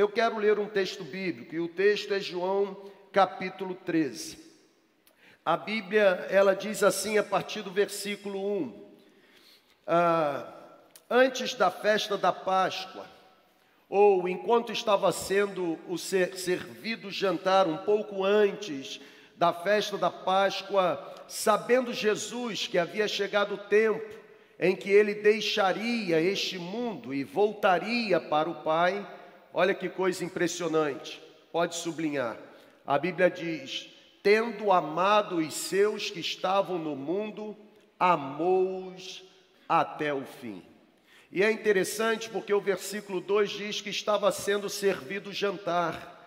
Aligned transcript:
eu 0.00 0.08
quero 0.08 0.38
ler 0.38 0.58
um 0.58 0.66
texto 0.66 1.04
bíblico, 1.04 1.54
e 1.54 1.60
o 1.60 1.68
texto 1.68 2.14
é 2.14 2.20
João 2.20 2.90
capítulo 3.12 3.74
13. 3.74 4.38
A 5.44 5.58
Bíblia, 5.58 6.26
ela 6.30 6.56
diz 6.56 6.82
assim 6.82 7.18
a 7.18 7.22
partir 7.22 7.60
do 7.60 7.70
versículo 7.70 8.40
1. 8.62 8.90
Ah, 9.86 10.54
antes 11.10 11.54
da 11.54 11.70
festa 11.70 12.16
da 12.16 12.32
Páscoa, 12.32 13.04
ou 13.90 14.26
enquanto 14.26 14.72
estava 14.72 15.12
sendo 15.12 15.78
o 15.86 15.98
ser, 15.98 16.34
servido 16.38 17.08
o 17.08 17.12
jantar, 17.12 17.66
um 17.66 17.78
pouco 17.78 18.24
antes 18.24 19.00
da 19.36 19.52
festa 19.52 19.98
da 19.98 20.10
Páscoa, 20.10 21.14
sabendo 21.28 21.92
Jesus 21.92 22.66
que 22.66 22.78
havia 22.78 23.06
chegado 23.06 23.56
o 23.56 23.58
tempo 23.58 24.18
em 24.58 24.74
que 24.74 24.90
ele 24.90 25.16
deixaria 25.16 26.18
este 26.20 26.58
mundo 26.58 27.12
e 27.12 27.22
voltaria 27.22 28.18
para 28.18 28.48
o 28.48 28.62
Pai, 28.62 29.06
olha 29.52 29.74
que 29.74 29.88
coisa 29.88 30.24
impressionante, 30.24 31.20
pode 31.52 31.76
sublinhar. 31.76 32.38
A 32.86 32.98
Bíblia 32.98 33.30
diz: 33.30 33.88
tendo 34.22 34.70
amado 34.70 35.36
os 35.36 35.54
seus 35.54 36.10
que 36.10 36.20
estavam 36.20 36.78
no 36.78 36.94
mundo, 36.94 37.56
amou-os 37.98 39.22
até 39.68 40.12
o 40.12 40.24
fim. 40.24 40.62
E 41.32 41.42
é 41.42 41.50
interessante 41.50 42.28
porque 42.28 42.52
o 42.52 42.60
versículo 42.60 43.20
2 43.20 43.50
diz 43.50 43.80
que 43.80 43.90
estava 43.90 44.32
sendo 44.32 44.68
servido 44.68 45.32
jantar. 45.32 46.18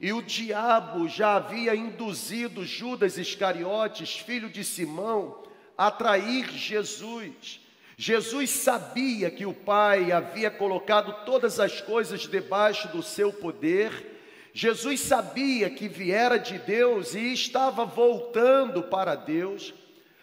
E 0.00 0.12
o 0.12 0.22
diabo 0.22 1.08
já 1.08 1.36
havia 1.36 1.74
induzido 1.74 2.64
Judas 2.64 3.16
Iscariotes, 3.18 4.18
filho 4.18 4.48
de 4.48 4.64
Simão, 4.64 5.44
a 5.76 5.90
trair 5.90 6.50
Jesus. 6.50 7.60
Jesus 8.02 8.48
sabia 8.48 9.30
que 9.30 9.44
o 9.44 9.52
Pai 9.52 10.10
havia 10.10 10.50
colocado 10.50 11.22
todas 11.26 11.60
as 11.60 11.82
coisas 11.82 12.22
debaixo 12.22 12.88
do 12.88 13.02
seu 13.02 13.30
poder. 13.30 14.48
Jesus 14.54 15.00
sabia 15.00 15.68
que 15.68 15.86
viera 15.86 16.38
de 16.38 16.56
Deus 16.56 17.14
e 17.14 17.30
estava 17.34 17.84
voltando 17.84 18.84
para 18.84 19.14
Deus. 19.14 19.74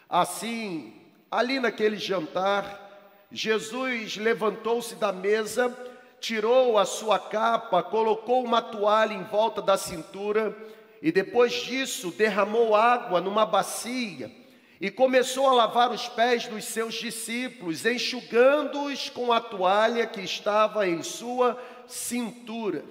Assim, 0.09 0.91
ali 1.29 1.59
naquele 1.59 1.97
jantar, 1.97 3.27
Jesus 3.31 4.17
levantou-se 4.17 4.95
da 4.95 5.11
mesa, 5.11 5.71
tirou 6.19 6.79
a 6.79 6.85
sua 6.85 7.19
capa, 7.19 7.83
colocou 7.83 8.43
uma 8.43 8.59
toalha 8.59 9.13
em 9.13 9.23
volta 9.25 9.61
da 9.61 9.77
cintura 9.77 10.57
e 10.99 11.11
depois 11.11 11.53
disso 11.53 12.09
derramou 12.09 12.75
água 12.75 13.21
numa 13.21 13.45
bacia 13.45 14.31
e 14.79 14.91
começou 14.91 15.47
a 15.47 15.53
lavar 15.53 15.91
os 15.91 16.07
pés 16.07 16.47
dos 16.47 16.65
seus 16.65 16.95
discípulos, 16.95 17.85
enxugando-os 17.85 19.09
com 19.09 19.33
a 19.33 19.41
toalha 19.41 20.05
que 20.05 20.21
estava 20.21 20.87
em 20.87 21.01
sua 21.01 21.61
cintura. 21.87 22.83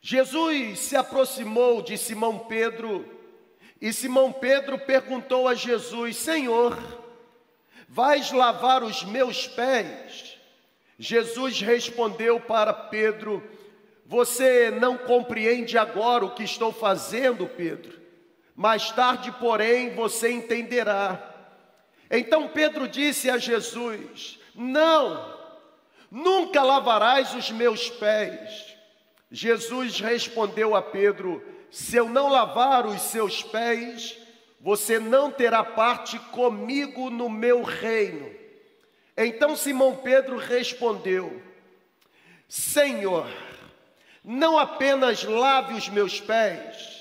Jesus 0.00 0.78
se 0.78 0.96
aproximou 0.96 1.82
de 1.82 1.96
Simão 1.96 2.38
Pedro 2.38 3.04
e 3.80 3.92
Simão 3.92 4.32
Pedro 4.32 4.78
perguntou 4.78 5.46
a 5.46 5.54
Jesus: 5.54 6.16
Senhor, 6.16 6.76
Vais 7.88 8.30
lavar 8.32 8.82
os 8.82 9.02
meus 9.02 9.46
pés? 9.46 10.38
Jesus 10.98 11.60
respondeu 11.62 12.38
para 12.38 12.72
Pedro: 12.72 13.42
Você 14.04 14.70
não 14.70 14.98
compreende 14.98 15.78
agora 15.78 16.26
o 16.26 16.34
que 16.34 16.42
estou 16.42 16.70
fazendo, 16.70 17.46
Pedro. 17.46 17.97
Mais 18.58 18.90
tarde, 18.90 19.30
porém, 19.38 19.94
você 19.94 20.32
entenderá. 20.32 21.32
Então 22.10 22.48
Pedro 22.48 22.88
disse 22.88 23.30
a 23.30 23.38
Jesus: 23.38 24.40
Não, 24.52 25.32
nunca 26.10 26.60
lavarás 26.64 27.32
os 27.34 27.52
meus 27.52 27.88
pés. 27.88 28.74
Jesus 29.30 30.00
respondeu 30.00 30.74
a 30.74 30.82
Pedro: 30.82 31.40
Se 31.70 31.98
eu 31.98 32.08
não 32.08 32.28
lavar 32.28 32.84
os 32.84 33.00
seus 33.00 33.44
pés, 33.44 34.18
você 34.60 34.98
não 34.98 35.30
terá 35.30 35.62
parte 35.62 36.18
comigo 36.18 37.10
no 37.10 37.30
meu 37.30 37.62
reino. 37.62 38.28
Então 39.16 39.54
Simão 39.54 39.94
Pedro 39.94 40.36
respondeu: 40.36 41.40
Senhor, 42.48 43.28
não 44.24 44.58
apenas 44.58 45.22
lave 45.22 45.74
os 45.74 45.88
meus 45.88 46.20
pés, 46.20 46.97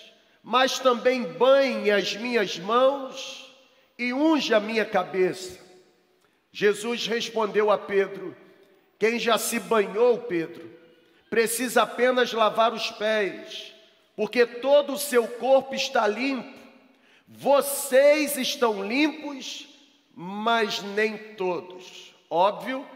mas 0.49 0.79
também 0.79 1.23
banhe 1.23 1.91
as 1.91 2.15
minhas 2.15 2.57
mãos 2.57 3.53
e 3.99 4.13
unge 4.13 4.53
a 4.53 4.61
minha 4.61 4.85
cabeça. 4.85 5.59
Jesus 6.53 7.05
respondeu 7.05 7.69
a 7.69 7.77
Pedro: 7.77 8.33
Quem 8.97 9.19
já 9.19 9.37
se 9.37 9.59
banhou, 9.59 10.19
Pedro, 10.19 10.71
precisa 11.29 11.81
apenas 11.81 12.31
lavar 12.31 12.71
os 12.71 12.89
pés, 12.91 13.73
porque 14.15 14.45
todo 14.45 14.93
o 14.93 14.97
seu 14.97 15.27
corpo 15.27 15.75
está 15.75 16.07
limpo. 16.07 16.57
Vocês 17.27 18.37
estão 18.37 18.87
limpos, 18.87 19.67
mas 20.15 20.81
nem 20.81 21.17
todos. 21.35 22.15
Óbvio 22.29 22.87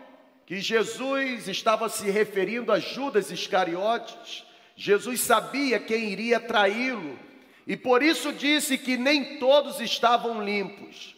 que 0.45 0.61
Jesus 0.61 1.49
estava 1.49 1.89
se 1.89 2.09
referindo 2.09 2.71
a 2.71 2.79
Judas 2.79 3.29
Iscariotes. 3.29 4.45
Jesus 4.73 5.19
sabia 5.19 5.81
quem 5.81 6.13
iria 6.13 6.39
traí-lo 6.39 7.29
e 7.65 7.77
por 7.77 8.01
isso 8.01 8.31
disse 8.33 8.77
que 8.77 8.97
nem 8.97 9.37
todos 9.37 9.79
estavam 9.79 10.43
limpos. 10.43 11.15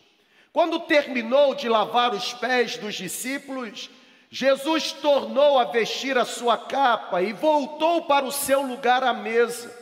Quando 0.52 0.82
terminou 0.82 1.56
de 1.56 1.68
lavar 1.68 2.14
os 2.14 2.34
pés 2.34 2.78
dos 2.78 2.96
discípulos, 2.96 3.90
Jesus 4.30 4.92
tornou 4.92 5.58
a 5.58 5.66
vestir 5.66 6.18
a 6.18 6.26
sua 6.26 6.58
capa 6.58 7.22
e 7.22 7.34
voltou 7.34 8.04
para 8.04 8.26
o 8.26 8.32
seu 8.32 8.62
lugar 8.62 9.04
à 9.04 9.14
mesa. 9.14 9.76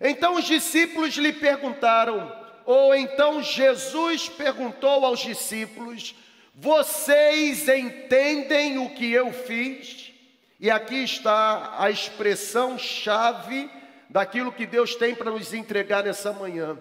Então 0.00 0.34
os 0.34 0.44
discípulos 0.44 1.14
lhe 1.14 1.32
perguntaram: 1.32 2.32
ou 2.68 2.94
então 2.94 3.42
Jesus 3.42 4.28
perguntou 4.28 5.02
aos 5.06 5.20
discípulos: 5.20 6.14
Vocês 6.54 7.66
entendem 7.66 8.76
o 8.76 8.90
que 8.90 9.10
eu 9.10 9.32
fiz? 9.32 10.12
E 10.60 10.70
aqui 10.70 11.02
está 11.02 11.76
a 11.78 11.90
expressão 11.90 12.78
chave 12.78 13.70
daquilo 14.08 14.52
que 14.52 14.66
Deus 14.66 14.94
tem 14.94 15.14
para 15.14 15.30
nos 15.30 15.52
entregar 15.52 16.02
nessa 16.04 16.32
manhã. 16.32 16.78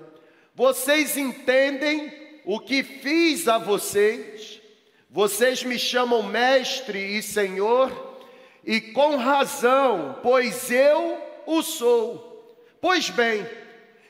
Vocês 0.56 1.18
entendem 1.18 2.42
o 2.46 2.60
que 2.60 2.84
fiz 2.84 3.48
a 3.48 3.58
vocês? 3.58 4.62
Vocês 5.10 5.64
me 5.64 5.78
chamam 5.78 6.24
mestre 6.24 7.18
e 7.18 7.22
senhor, 7.22 8.18
e 8.64 8.80
com 8.80 9.16
razão, 9.16 10.20
pois 10.22 10.72
eu 10.72 11.22
o 11.46 11.62
sou. 11.62 12.58
Pois 12.82 13.10
bem, 13.10 13.48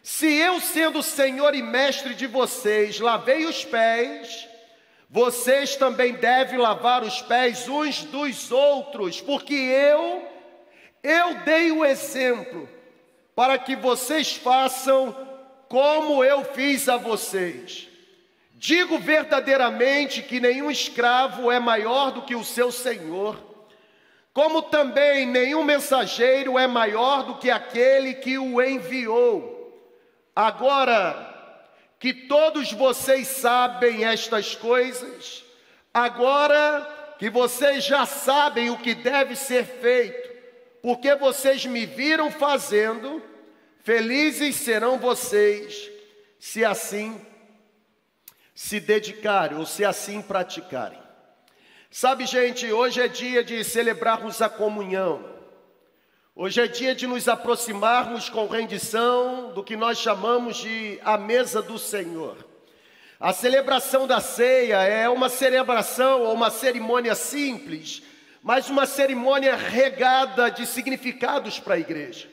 se 0.01 0.27
eu, 0.33 0.59
sendo 0.59 1.03
Senhor 1.03 1.53
e 1.53 1.61
Mestre 1.61 2.13
de 2.13 2.27
vocês, 2.27 2.99
lavei 2.99 3.45
os 3.45 3.63
pés, 3.65 4.47
vocês 5.09 5.75
também 5.75 6.13
devem 6.13 6.57
lavar 6.57 7.03
os 7.03 7.21
pés 7.21 7.67
uns 7.67 8.03
dos 8.03 8.51
outros, 8.51 9.21
porque 9.21 9.53
eu, 9.53 10.27
eu 11.03 11.35
dei 11.45 11.71
o 11.71 11.85
exemplo 11.85 12.67
para 13.37 13.59
que 13.59 13.75
vocês 13.75 14.35
façam 14.35 15.15
como 15.69 16.23
eu 16.23 16.43
fiz 16.43 16.89
a 16.89 16.97
vocês. 16.97 17.87
Digo 18.55 18.97
verdadeiramente 18.97 20.23
que 20.23 20.39
nenhum 20.39 20.71
escravo 20.71 21.51
é 21.51 21.59
maior 21.59 22.09
do 22.09 22.23
que 22.23 22.33
o 22.33 22.43
seu 22.43 22.71
senhor, 22.71 23.37
como 24.33 24.63
também 24.63 25.27
nenhum 25.27 25.63
mensageiro 25.63 26.57
é 26.57 26.65
maior 26.65 27.25
do 27.25 27.35
que 27.35 27.51
aquele 27.51 28.15
que 28.15 28.39
o 28.39 28.59
enviou. 28.59 29.71
Agora 30.35 31.61
que 31.99 32.15
todos 32.15 32.71
vocês 32.71 33.27
sabem 33.27 34.03
estas 34.03 34.55
coisas, 34.55 35.43
agora 35.93 37.13
que 37.19 37.29
vocês 37.29 37.83
já 37.83 38.03
sabem 38.07 38.71
o 38.71 38.79
que 38.79 38.95
deve 38.95 39.35
ser 39.35 39.63
feito, 39.63 40.26
porque 40.87 41.13
vocês 41.15 41.65
me 41.65 41.85
viram 41.85 42.31
fazendo, 42.31 43.21
felizes 43.83 44.55
serão 44.55 44.97
vocês, 44.97 45.91
se 46.39 46.63
assim 46.63 47.19
se 48.55 48.79
dedicarem 48.79 49.57
ou 49.57 49.65
se 49.65 49.83
assim 49.83 50.21
praticarem. 50.21 50.97
Sabe, 51.91 52.25
gente, 52.25 52.71
hoje 52.71 53.01
é 53.01 53.09
dia 53.09 53.43
de 53.43 53.65
celebrarmos 53.65 54.41
a 54.41 54.47
comunhão. 54.47 55.25
Hoje 56.33 56.61
é 56.61 56.67
dia 56.67 56.95
de 56.95 57.05
nos 57.05 57.27
aproximarmos 57.27 58.29
com 58.29 58.47
rendição 58.47 59.51
do 59.53 59.65
que 59.65 59.75
nós 59.75 59.97
chamamos 59.97 60.55
de 60.55 61.01
a 61.03 61.17
mesa 61.17 61.61
do 61.61 61.77
Senhor. 61.77 62.47
A 63.19 63.33
celebração 63.33 64.07
da 64.07 64.21
ceia 64.21 64.81
é 64.83 65.09
uma 65.09 65.27
celebração 65.27 66.21
ou 66.21 66.33
uma 66.33 66.49
cerimônia 66.49 67.13
simples, 67.13 68.03
mas 68.47 68.69
uma 68.69 68.85
cerimônia 68.85 69.57
regada 69.57 70.49
de 70.49 70.65
significados 70.65 71.59
para 71.59 71.75
a 71.75 71.79
igreja. 71.79 72.29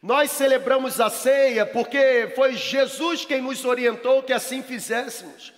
Nós 0.00 0.30
celebramos 0.30 1.00
a 1.00 1.10
ceia 1.10 1.66
porque 1.66 2.32
foi 2.36 2.54
Jesus 2.54 3.24
quem 3.24 3.42
nos 3.42 3.64
orientou 3.64 4.22
que 4.22 4.32
assim 4.32 4.62
fizéssemos. 4.62 5.52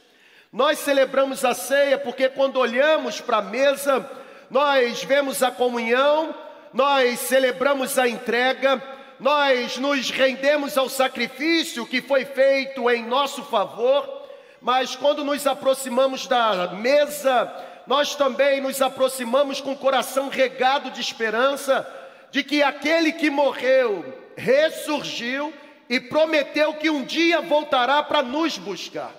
Nós 0.51 0.79
celebramos 0.79 1.45
a 1.45 1.53
ceia 1.53 1.99
porque 1.99 2.31
quando 2.31 2.57
olhamos 2.57 3.21
para 3.21 3.37
a 3.37 3.43
mesa, 3.43 4.11
nós 4.51 5.05
vemos 5.05 5.43
a 5.43 5.51
comunhão, 5.51 6.35
nós 6.73 7.19
celebramos 7.21 7.99
a 7.99 8.09
entrega, 8.09 8.83
nós 9.21 9.77
nos 9.77 10.11
rendemos 10.11 10.79
ao 10.79 10.89
sacrifício 10.89 11.85
que 11.85 12.01
foi 12.01 12.25
feito 12.25 12.89
em 12.89 13.05
nosso 13.05 13.45
favor, 13.45 14.27
mas 14.59 14.97
quando 14.97 15.23
nos 15.23 15.47
aproximamos 15.47 16.27
da 16.27 16.69
mesa, 16.69 17.72
nós 17.93 18.15
também 18.15 18.59
nos 18.59 18.81
aproximamos 18.81 19.61
com 19.61 19.73
o 19.73 19.77
coração 19.77 20.31
regado 20.31 20.91
de 20.93 20.99
esperança 20.99 21.87
de 22.31 22.43
que 22.43 22.63
aquele 22.63 23.13
que 23.13 23.29
morreu 23.29 24.03
ressurgiu 24.35 25.53
e 25.91 26.01
prometeu 26.01 26.73
que 26.73 26.89
um 26.89 27.05
dia 27.05 27.43
voltará 27.43 28.03
para 28.03 28.23
nos 28.23 28.57
buscar. 28.57 29.13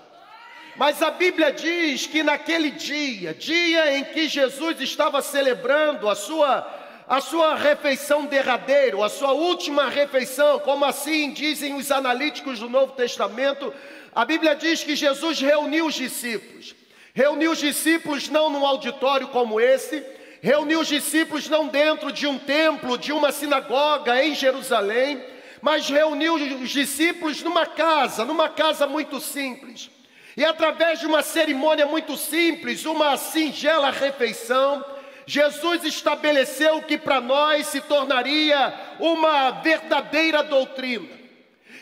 Mas 0.76 1.04
a 1.04 1.12
Bíblia 1.12 1.52
diz 1.52 2.08
que 2.08 2.24
naquele 2.24 2.72
dia, 2.72 3.32
dia 3.36 3.96
em 3.96 4.06
que 4.06 4.28
Jesus 4.28 4.82
estava 4.82 5.22
celebrando 5.22 6.10
a 6.10 6.16
sua 6.16 6.68
a 7.08 7.22
sua 7.22 7.54
refeição 7.54 8.26
derradeira, 8.26 9.06
a 9.06 9.10
sua 9.10 9.34
última 9.34 9.88
refeição, 9.88 10.58
como 10.62 10.84
assim 10.84 11.30
dizem 11.32 11.76
os 11.76 11.92
analíticos 11.92 12.60
do 12.60 12.70
Novo 12.70 12.94
Testamento, 12.94 13.72
a 14.16 14.26
Bíblia 14.26 14.56
diz 14.56 14.84
que 14.84 14.96
Jesus 14.96 15.40
reuniu 15.40 15.86
os 15.86 15.94
discípulos. 15.94 16.74
Reuniu 17.14 17.52
os 17.52 17.60
discípulos 17.60 18.28
não 18.28 18.50
num 18.50 18.66
auditório 18.66 19.28
como 19.28 19.62
esse, 19.62 20.04
reuniu 20.42 20.80
os 20.80 20.88
discípulos 20.88 21.48
não 21.48 21.68
dentro 21.68 22.12
de 22.12 22.26
um 22.26 22.40
templo, 22.40 22.98
de 22.98 23.12
uma 23.12 23.32
sinagoga 23.32 24.24
em 24.26 24.34
Jerusalém, 24.34 25.24
mas 25.62 25.88
reuniu 25.88 26.34
os 26.34 26.72
discípulos 26.72 27.44
numa 27.44 27.68
casa, 27.68 28.26
numa 28.26 28.50
casa 28.50 28.88
muito 28.88 29.20
simples. 29.20 29.92
E 30.36 30.44
através 30.44 31.00
de 31.00 31.06
uma 31.06 31.22
cerimônia 31.22 31.86
muito 31.86 32.18
simples, 32.18 32.84
uma 32.84 33.16
singela 33.16 33.92
refeição, 33.92 34.84
Jesus 35.28 35.84
estabeleceu 35.84 36.82
que 36.82 36.98
para 36.98 37.22
nós 37.22 37.68
se 37.68 37.80
tornaria 37.80 38.74
uma 39.00 39.52
verdadeira 39.52 40.42
doutrina. 40.42 41.23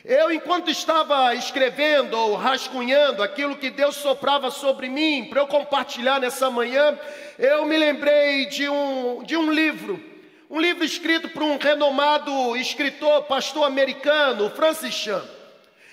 Eu, 0.03 0.31
enquanto 0.31 0.71
estava 0.71 1.35
escrevendo 1.35 2.17
ou 2.17 2.35
rascunhando 2.35 3.21
aquilo 3.21 3.55
que 3.55 3.69
Deus 3.69 3.95
soprava 3.95 4.49
sobre 4.49 4.89
mim, 4.89 5.25
para 5.25 5.41
eu 5.41 5.47
compartilhar 5.47 6.19
nessa 6.19 6.49
manhã, 6.49 6.97
eu 7.37 7.65
me 7.67 7.77
lembrei 7.77 8.47
de 8.47 8.67
um, 8.67 9.21
de 9.21 9.37
um 9.37 9.51
livro, 9.51 10.03
um 10.49 10.59
livro 10.59 10.83
escrito 10.83 11.29
por 11.29 11.43
um 11.43 11.55
renomado 11.57 12.57
escritor, 12.57 13.23
pastor 13.25 13.65
americano, 13.65 14.49
Francis 14.49 14.95
Chan. 14.95 15.23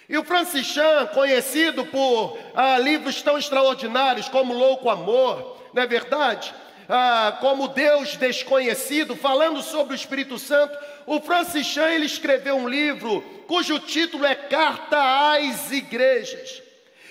E 0.09 0.17
o 0.17 0.25
Francis 0.25 0.67
Chan, 0.67 1.11
conhecido 1.13 1.85
por 1.85 2.39
ah, 2.55 2.79
livros 2.79 3.21
tão 3.21 3.37
extraordinários 3.37 4.27
como 4.27 4.55
Louco 4.55 4.89
Amor, 4.89 5.59
não 5.75 5.83
é 5.83 5.87
verdade? 5.87 6.55
ah, 6.89 7.37
como 7.41 7.69
Deus 7.69 8.17
desconhecido, 8.17 9.15
falando 9.15 9.63
sobre 9.63 9.93
o 9.93 9.95
Espírito 9.95 10.39
Santo, 10.39 10.77
o 11.09 11.21
Francis 11.23 11.67
Chan 11.67 11.89
ele 11.91 12.05
escreveu 12.05 12.57
um 12.57 12.69
livro 12.69 13.23
cujo 13.47 13.79
título 13.81 14.27
é 14.27 14.35
Carta 14.35 15.33
às 15.33 15.73
Igrejas. 15.73 16.63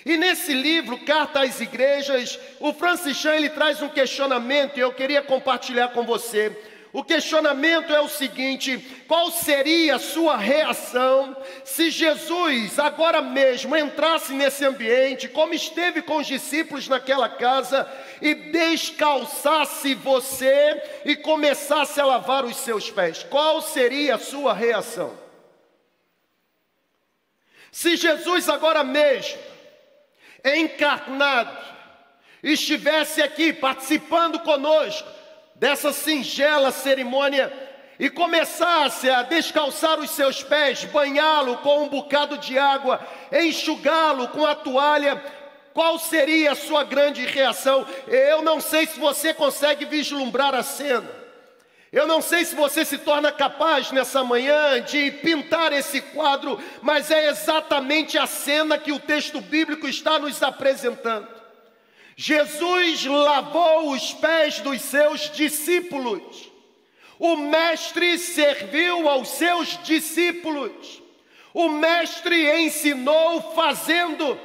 E 0.06 0.16
nesse 0.16 0.54
livro, 0.54 1.00
Carta 1.00 1.42
às 1.42 1.60
Igrejas, 1.60 2.40
o 2.60 2.72
Francis 2.72 3.18
Chan 3.18 3.34
ele 3.34 3.50
traz 3.50 3.82
um 3.82 3.90
questionamento 3.90 4.78
e 4.78 4.82
eu 4.82 4.94
queria 4.94 5.22
compartilhar 5.24 5.90
com 5.90 6.04
você. 6.04 6.56
O 6.94 7.04
questionamento 7.04 7.94
é 7.94 8.00
o 8.00 8.08
seguinte: 8.08 8.78
qual 9.08 9.30
seria 9.30 9.96
a 9.96 10.00
sua 10.00 10.38
reação 10.38 11.36
se 11.64 11.90
Jesus 11.90 12.80
agora 12.80 13.22
mesmo 13.22 13.76
entrasse 13.76 14.34
nesse 14.34 14.66
ambiente, 14.66 15.28
como 15.28 15.54
esteve 15.54 16.02
com 16.02 16.18
os 16.18 16.28
discípulos 16.28 16.88
naquela 16.88 17.28
casa, 17.28 17.90
e 18.22 18.34
descalçasse 18.34 19.94
você 19.96 20.82
e 21.06 21.16
começasse 21.16 22.00
a 22.00 22.06
lavar 22.06 22.46
os 22.46 22.56
seus 22.58 22.90
pés? 22.90 23.24
Qual 23.24 23.62
seria 23.62 24.16
a 24.16 24.20
sua 24.20 24.54
reação? 24.54 25.18
Se 27.72 27.96
Jesus 27.96 28.50
agora 28.50 28.84
mesmo, 28.84 29.38
encarnado, 30.44 31.56
estivesse 32.42 33.22
aqui 33.22 33.52
participando 33.52 34.40
conosco, 34.40 35.17
dessa 35.60 35.92
singela 35.92 36.72
cerimônia 36.72 37.52
e 38.00 38.10
começasse 38.10 39.10
a 39.10 39.24
descalçar 39.24 40.00
os 40.00 40.12
seus 40.12 40.44
pés, 40.44 40.86
banhá-lo 40.86 41.58
com 41.58 41.84
um 41.84 41.90
bocado 41.90 42.38
de 42.38 42.58
água, 42.58 43.00
enxugá-lo 43.32 44.28
com 44.30 44.46
a 44.46 44.54
toalha, 44.54 45.22
qual 45.74 45.98
seria 46.00 46.52
a 46.52 46.56
sua 46.56 46.84
grande 46.84 47.26
reação? 47.26 47.86
Eu 48.08 48.42
não 48.42 48.62
sei 48.62 48.86
se 48.86 49.00
você 49.00 49.34
consegue 49.34 49.86
vislumbrar 49.86 50.54
a 50.54 50.64
cena. 50.64 51.08
Eu 51.92 52.06
não 52.06 52.22
sei 52.22 52.44
se 52.44 52.54
você 52.54 52.84
se 52.84 52.98
torna 52.98 53.32
capaz 53.32 53.92
nessa 53.92 54.24
manhã 54.24 54.82
de 54.82 55.10
pintar 55.12 55.72
esse 55.72 56.02
quadro, 56.02 56.60
mas 56.82 57.10
é 57.10 57.30
exatamente 57.30 58.18
a 58.18 58.28
cena 58.28 58.78
que 58.78 58.92
o 58.92 59.00
texto 59.00 59.40
bíblico 59.40 59.88
está 59.88 60.20
nos 60.20 60.44
apresentando. 60.44 61.37
Jesus 62.20 63.06
lavou 63.06 63.92
os 63.92 64.12
pés 64.12 64.60
dos 64.60 64.82
seus 64.82 65.30
discípulos. 65.30 66.52
O 67.20 67.36
Mestre 67.36 68.18
serviu 68.18 69.08
aos 69.08 69.30
seus 69.30 69.78
discípulos. 69.84 71.00
O 71.54 71.70
Mestre 71.70 72.64
ensinou 72.64 73.54
fazendo. 73.54 74.40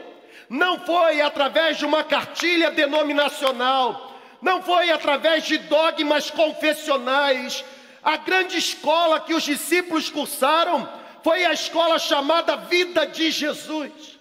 Não 0.50 0.80
foi 0.80 1.22
através 1.22 1.78
de 1.78 1.86
uma 1.86 2.04
cartilha 2.04 2.70
denominacional, 2.70 4.20
não 4.42 4.62
foi 4.62 4.90
através 4.90 5.44
de 5.44 5.56
dogmas 5.56 6.30
confessionais. 6.30 7.64
A 8.02 8.18
grande 8.18 8.58
escola 8.58 9.18
que 9.18 9.32
os 9.32 9.44
discípulos 9.44 10.10
cursaram 10.10 10.86
foi 11.24 11.46
a 11.46 11.54
escola 11.54 11.98
chamada 11.98 12.54
Vida 12.54 13.06
de 13.06 13.30
Jesus. 13.30 14.11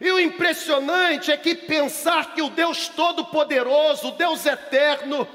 E 0.00 0.10
o 0.10 0.20
impressionante 0.20 1.32
é 1.32 1.36
que 1.36 1.54
pensar 1.54 2.34
que 2.34 2.42
o 2.42 2.50
Deus 2.50 2.88
Todo-Poderoso, 2.88 4.08
o 4.08 4.12
Deus 4.12 4.44
Eterno, 4.44 5.26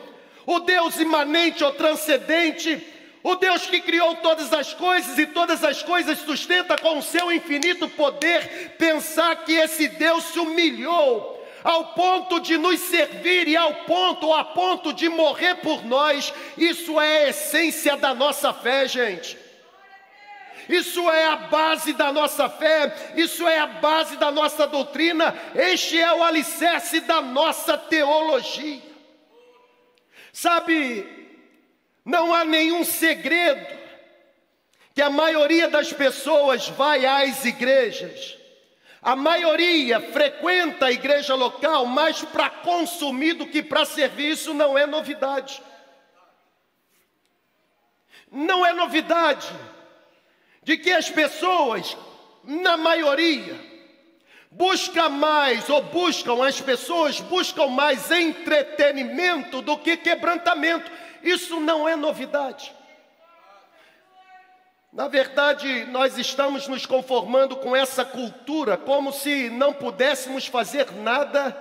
o 0.45 0.59
Deus 0.59 0.99
imanente 0.99 1.63
ou 1.63 1.71
transcendente, 1.71 2.85
o 3.23 3.35
Deus 3.35 3.65
que 3.65 3.81
criou 3.81 4.15
todas 4.15 4.51
as 4.53 4.73
coisas 4.73 5.17
e 5.17 5.25
todas 5.25 5.63
as 5.63 5.81
coisas 5.81 6.19
sustenta 6.19 6.77
com 6.77 6.97
o 6.97 7.03
seu 7.03 7.31
infinito 7.31 7.87
poder, 7.89 8.75
pensar 8.77 9.43
que 9.43 9.53
esse 9.53 9.87
Deus 9.87 10.23
se 10.25 10.39
humilhou 10.39 11.39
ao 11.63 11.93
ponto 11.93 12.39
de 12.39 12.57
nos 12.57 12.79
servir 12.79 13.47
e 13.47 13.55
ao 13.55 13.73
ponto, 13.85 14.33
a 14.33 14.43
ponto 14.43 14.91
de 14.93 15.07
morrer 15.09 15.55
por 15.55 15.85
nós, 15.85 16.33
isso 16.57 16.99
é 16.99 17.25
a 17.25 17.29
essência 17.29 17.95
da 17.95 18.13
nossa 18.13 18.51
fé, 18.53 18.87
gente. 18.87 19.37
Isso 20.71 21.09
é 21.09 21.25
a 21.25 21.35
base 21.35 21.91
da 21.91 22.13
nossa 22.13 22.47
fé, 22.47 23.13
isso 23.17 23.45
é 23.45 23.59
a 23.59 23.67
base 23.67 24.15
da 24.15 24.31
nossa 24.31 24.65
doutrina, 24.65 25.35
este 25.53 25.99
é 25.99 26.13
o 26.13 26.23
alicerce 26.23 27.01
da 27.01 27.21
nossa 27.21 27.77
teologia. 27.77 28.81
Sabe, 30.31 31.05
não 32.05 32.33
há 32.33 32.45
nenhum 32.45 32.85
segredo 32.85 33.67
que 34.95 35.01
a 35.01 35.09
maioria 35.09 35.67
das 35.67 35.91
pessoas 35.91 36.69
vai 36.69 37.05
às 37.05 37.43
igrejas. 37.43 38.37
A 39.01 39.13
maioria 39.13 39.99
frequenta 39.99 40.85
a 40.85 40.91
igreja 40.91 41.35
local 41.35 41.85
mais 41.85 42.23
para 42.23 42.49
consumir 42.49 43.33
do 43.33 43.45
que 43.45 43.61
para 43.61 43.83
servir, 43.83 44.31
isso 44.31 44.53
não 44.53 44.77
é 44.77 44.87
novidade. 44.87 45.61
Não 48.31 48.65
é 48.65 48.71
novidade 48.71 49.51
de 50.63 50.77
que 50.77 50.91
as 50.91 51.09
pessoas, 51.09 51.97
na 52.43 52.77
maioria, 52.77 53.59
buscam 54.51 55.09
mais 55.09 55.69
ou 55.69 55.81
buscam, 55.81 56.45
as 56.45 56.61
pessoas 56.61 57.19
buscam 57.19 57.67
mais 57.67 58.11
entretenimento 58.11 59.61
do 59.61 59.77
que 59.77 59.97
quebrantamento. 59.97 60.91
Isso 61.23 61.59
não 61.59 61.87
é 61.87 61.95
novidade. 61.95 62.73
Na 64.91 65.07
verdade, 65.07 65.85
nós 65.85 66.17
estamos 66.17 66.67
nos 66.67 66.85
conformando 66.85 67.55
com 67.55 67.73
essa 67.73 68.03
cultura 68.03 68.77
como 68.77 69.13
se 69.13 69.49
não 69.49 69.71
pudéssemos 69.71 70.47
fazer 70.47 70.91
nada 70.91 71.55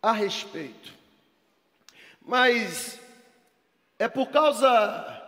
a 0.00 0.12
respeito. 0.12 0.92
Mas 2.20 3.00
é 3.98 4.06
por 4.06 4.28
causa 4.30 5.21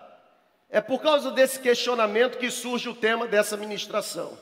é 0.75 0.81
por 0.81 1.01
causa 1.01 1.31
desse 1.31 1.61
questionamento 1.61 2.37
que 2.37 2.51
surge 2.51 2.89
o 2.89 2.97
tema 2.97 3.29
dessa 3.29 3.57
ministração. 3.57 4.37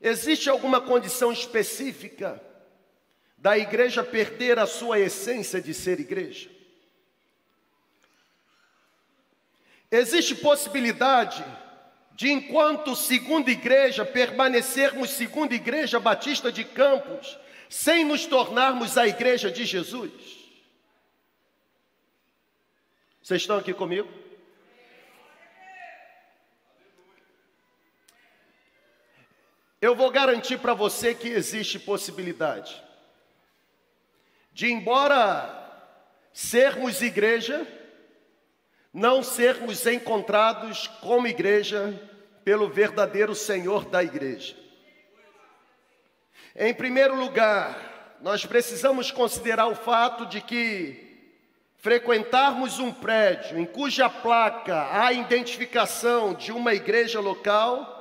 Existe 0.00 0.50
alguma 0.50 0.80
condição 0.80 1.30
específica 1.30 2.42
da 3.38 3.56
igreja 3.56 4.02
perder 4.02 4.58
a 4.58 4.66
sua 4.66 4.98
essência 4.98 5.62
de 5.62 5.72
ser 5.72 6.00
igreja? 6.00 6.50
Existe 9.92 10.34
possibilidade 10.34 11.44
de, 12.16 12.28
enquanto 12.28 12.96
segunda 12.96 13.48
igreja, 13.48 14.04
permanecermos 14.04 15.10
segunda 15.10 15.54
igreja 15.54 16.00
batista 16.00 16.50
de 16.50 16.64
Campos, 16.64 17.38
sem 17.68 18.04
nos 18.04 18.26
tornarmos 18.26 18.98
a 18.98 19.06
igreja 19.06 19.52
de 19.52 19.64
Jesus? 19.64 20.10
Vocês 23.22 23.42
estão 23.42 23.56
aqui 23.56 23.72
comigo? 23.72 24.29
Eu 29.80 29.94
vou 29.96 30.10
garantir 30.10 30.58
para 30.58 30.74
você 30.74 31.14
que 31.14 31.28
existe 31.28 31.78
possibilidade 31.78 32.82
de, 34.52 34.70
embora 34.70 35.56
sermos 36.32 37.00
igreja, 37.00 37.66
não 38.92 39.22
sermos 39.22 39.86
encontrados 39.86 40.86
como 41.00 41.26
igreja 41.26 41.98
pelo 42.44 42.68
verdadeiro 42.68 43.34
Senhor 43.34 43.86
da 43.86 44.02
igreja. 44.02 44.56
Em 46.54 46.74
primeiro 46.74 47.14
lugar, 47.14 48.18
nós 48.20 48.44
precisamos 48.44 49.10
considerar 49.10 49.66
o 49.68 49.74
fato 49.74 50.26
de 50.26 50.40
que 50.40 51.08
frequentarmos 51.76 52.78
um 52.78 52.92
prédio 52.92 53.58
em 53.58 53.64
cuja 53.64 54.10
placa 54.10 54.88
há 54.90 55.10
identificação 55.12 56.34
de 56.34 56.52
uma 56.52 56.74
igreja 56.74 57.18
local, 57.18 57.99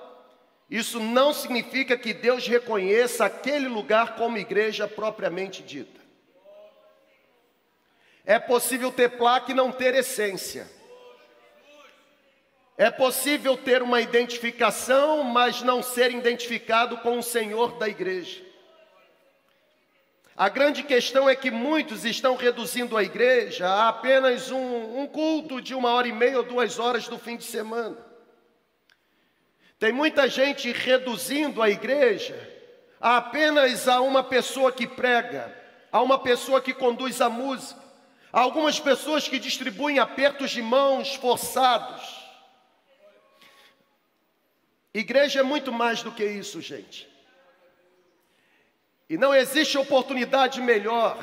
isso 0.69 0.99
não 0.99 1.33
significa 1.33 1.97
que 1.97 2.13
Deus 2.13 2.47
reconheça 2.47 3.25
aquele 3.25 3.67
lugar 3.67 4.15
como 4.15 4.37
igreja 4.37 4.87
propriamente 4.87 5.63
dita. 5.63 5.99
É 8.23 8.37
possível 8.37 8.91
ter 8.91 9.09
placa 9.17 9.51
e 9.51 9.55
não 9.55 9.71
ter 9.71 9.95
essência. 9.95 10.69
É 12.77 12.91
possível 12.91 13.57
ter 13.57 13.81
uma 13.81 13.99
identificação, 13.99 15.23
mas 15.23 15.63
não 15.63 15.81
ser 15.81 16.11
identificado 16.11 16.97
com 16.99 17.17
o 17.17 17.23
Senhor 17.23 17.77
da 17.79 17.89
igreja. 17.89 18.41
A 20.37 20.47
grande 20.47 20.83
questão 20.83 21.27
é 21.27 21.35
que 21.35 21.51
muitos 21.51 22.05
estão 22.05 22.37
reduzindo 22.37 22.95
a 22.95 23.03
igreja 23.03 23.67
a 23.67 23.89
apenas 23.89 24.49
um, 24.49 25.01
um, 25.01 25.07
culto 25.07 25.61
de 25.61 25.75
uma 25.75 25.91
hora 25.91 26.07
e 26.07 26.13
meia 26.13 26.37
ou 26.37 26.43
duas 26.43 26.79
horas 26.79 27.09
do 27.09 27.19
fim 27.19 27.35
de 27.35 27.43
semana. 27.43 27.97
Tem 29.79 29.93
muita 29.93 30.27
gente 30.27 30.71
reduzindo 30.73 31.63
a 31.63 31.69
igreja 31.69 32.37
a 32.99 33.15
apenas 33.15 33.87
a 33.87 34.01
uma 34.01 34.21
pessoa 34.21 34.73
que 34.73 34.85
prega, 34.85 35.55
a 35.89 36.01
uma 36.01 36.19
pessoa 36.19 36.61
que 36.61 36.73
conduz 36.73 37.21
a 37.21 37.29
música, 37.29 37.81
a 38.31 38.41
algumas 38.41 38.77
pessoas 38.77 39.25
que 39.25 39.39
distribuem 39.39 39.97
apertos 39.97 40.51
de 40.51 40.61
mãos 40.61 41.15
forçados. 41.15 42.19
Igreja 44.93 45.39
é 45.39 45.43
muito 45.43 45.71
mais 45.71 46.03
do 46.03 46.11
que 46.11 46.25
isso, 46.25 46.59
gente. 46.59 47.07
E 49.09 49.17
não 49.17 49.33
existe 49.33 49.77
oportunidade 49.77 50.61
melhor, 50.61 51.17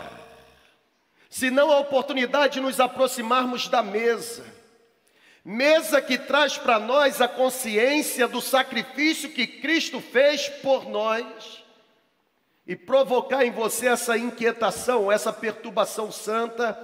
senão 1.29 1.71
a 1.71 1.79
oportunidade 1.79 2.55
de 2.55 2.61
nos 2.61 2.81
aproximarmos 2.81 3.69
da 3.69 3.83
mesa. 3.83 4.56
Mesa 5.49 6.03
que 6.03 6.19
traz 6.19 6.59
para 6.59 6.77
nós 6.81 7.21
a 7.21 7.29
consciência 7.29 8.27
do 8.27 8.41
sacrifício 8.41 9.31
que 9.31 9.47
Cristo 9.47 10.01
fez 10.01 10.49
por 10.49 10.89
nós 10.89 11.65
e 12.67 12.75
provocar 12.75 13.47
em 13.47 13.53
você 13.53 13.87
essa 13.87 14.19
inquietação, 14.19 15.13
essa 15.13 15.33
perturbação 15.33 16.11
santa, 16.11 16.77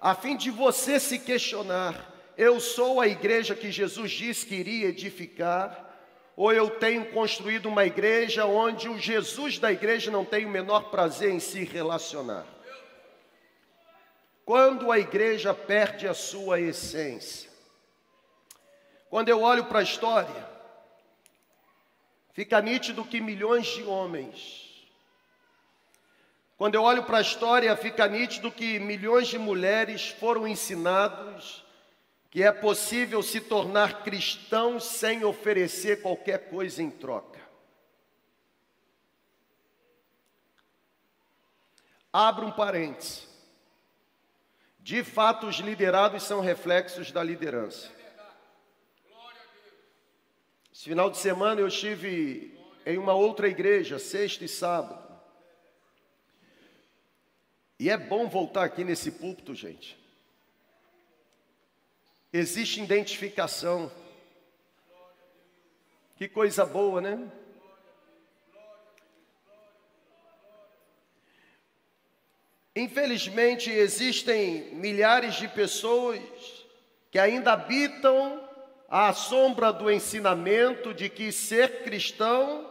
a 0.00 0.14
fim 0.14 0.36
de 0.36 0.48
você 0.48 1.00
se 1.00 1.18
questionar: 1.18 2.08
eu 2.38 2.60
sou 2.60 3.00
a 3.00 3.08
igreja 3.08 3.52
que 3.52 3.72
Jesus 3.72 4.12
disse 4.12 4.46
que 4.46 4.54
iria 4.54 4.90
edificar? 4.90 5.80
ou 6.36 6.52
eu 6.52 6.70
tenho 6.70 7.06
construído 7.06 7.66
uma 7.66 7.84
igreja 7.84 8.44
onde 8.44 8.88
o 8.88 8.96
Jesus 8.96 9.58
da 9.58 9.72
igreja 9.72 10.10
não 10.10 10.24
tem 10.24 10.46
o 10.46 10.50
menor 10.50 10.90
prazer 10.90 11.30
em 11.30 11.40
se 11.40 11.64
relacionar. 11.64 12.46
Quando 14.44 14.92
a 14.92 15.00
igreja 15.00 15.52
perde 15.52 16.06
a 16.06 16.14
sua 16.14 16.60
essência. 16.60 17.53
Quando 19.14 19.28
eu 19.28 19.42
olho 19.42 19.66
para 19.66 19.78
a 19.78 19.82
história, 19.84 20.44
fica 22.32 22.60
nítido 22.60 23.04
que 23.04 23.20
milhões 23.20 23.68
de 23.68 23.84
homens. 23.84 24.84
Quando 26.58 26.74
eu 26.74 26.82
olho 26.82 27.04
para 27.04 27.18
a 27.18 27.20
história, 27.20 27.76
fica 27.76 28.08
nítido 28.08 28.50
que 28.50 28.80
milhões 28.80 29.28
de 29.28 29.38
mulheres 29.38 30.08
foram 30.08 30.48
ensinados 30.48 31.64
que 32.28 32.42
é 32.42 32.50
possível 32.50 33.22
se 33.22 33.40
tornar 33.40 34.02
cristão 34.02 34.80
sem 34.80 35.24
oferecer 35.24 36.02
qualquer 36.02 36.48
coisa 36.48 36.82
em 36.82 36.90
troca. 36.90 37.40
Abra 42.12 42.44
um 42.44 42.50
parênteses. 42.50 43.28
De 44.80 45.04
fato, 45.04 45.46
os 45.46 45.60
liderados 45.60 46.24
são 46.24 46.40
reflexos 46.40 47.12
da 47.12 47.22
liderança. 47.22 48.02
Esse 50.84 50.90
final 50.90 51.08
de 51.08 51.16
semana 51.16 51.62
eu 51.62 51.66
estive 51.66 52.54
em 52.84 52.98
uma 52.98 53.14
outra 53.14 53.48
igreja, 53.48 53.98
sexta 53.98 54.44
e 54.44 54.48
sábado. 54.48 55.02
E 57.80 57.88
é 57.88 57.96
bom 57.96 58.28
voltar 58.28 58.64
aqui 58.64 58.84
nesse 58.84 59.10
púlpito, 59.12 59.54
gente. 59.54 59.96
Existe 62.30 62.82
identificação. 62.82 63.90
Que 66.18 66.28
coisa 66.28 66.66
boa, 66.66 67.00
né? 67.00 67.32
Infelizmente, 72.76 73.70
existem 73.70 74.74
milhares 74.74 75.36
de 75.36 75.48
pessoas 75.48 76.20
que 77.10 77.18
ainda 77.18 77.54
habitam 77.54 78.43
à 78.96 79.12
sombra 79.12 79.72
do 79.72 79.90
ensinamento 79.90 80.94
de 80.94 81.08
que 81.08 81.32
ser 81.32 81.82
cristão 81.82 82.70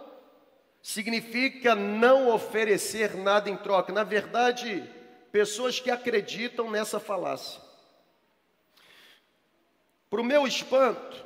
significa 0.81 1.75
não 1.75 2.29
oferecer 2.29 3.13
nada 3.17 3.49
em 3.49 3.57
troca. 3.57 3.91
Na 3.91 4.05
verdade, 4.05 4.89
pessoas 5.33 5.81
que 5.81 5.91
acreditam 5.91 6.71
nessa 6.71 6.97
falácia. 6.97 7.59
Para 10.09 10.21
o 10.21 10.23
meu 10.23 10.47
espanto, 10.47 11.25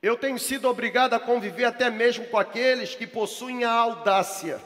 eu 0.00 0.16
tenho 0.16 0.38
sido 0.38 0.70
obrigado 0.70 1.12
a 1.12 1.20
conviver 1.20 1.66
até 1.66 1.90
mesmo 1.90 2.26
com 2.28 2.38
aqueles 2.38 2.94
que 2.94 3.06
possuem 3.06 3.62
a 3.64 3.70
audácia. 3.70 4.58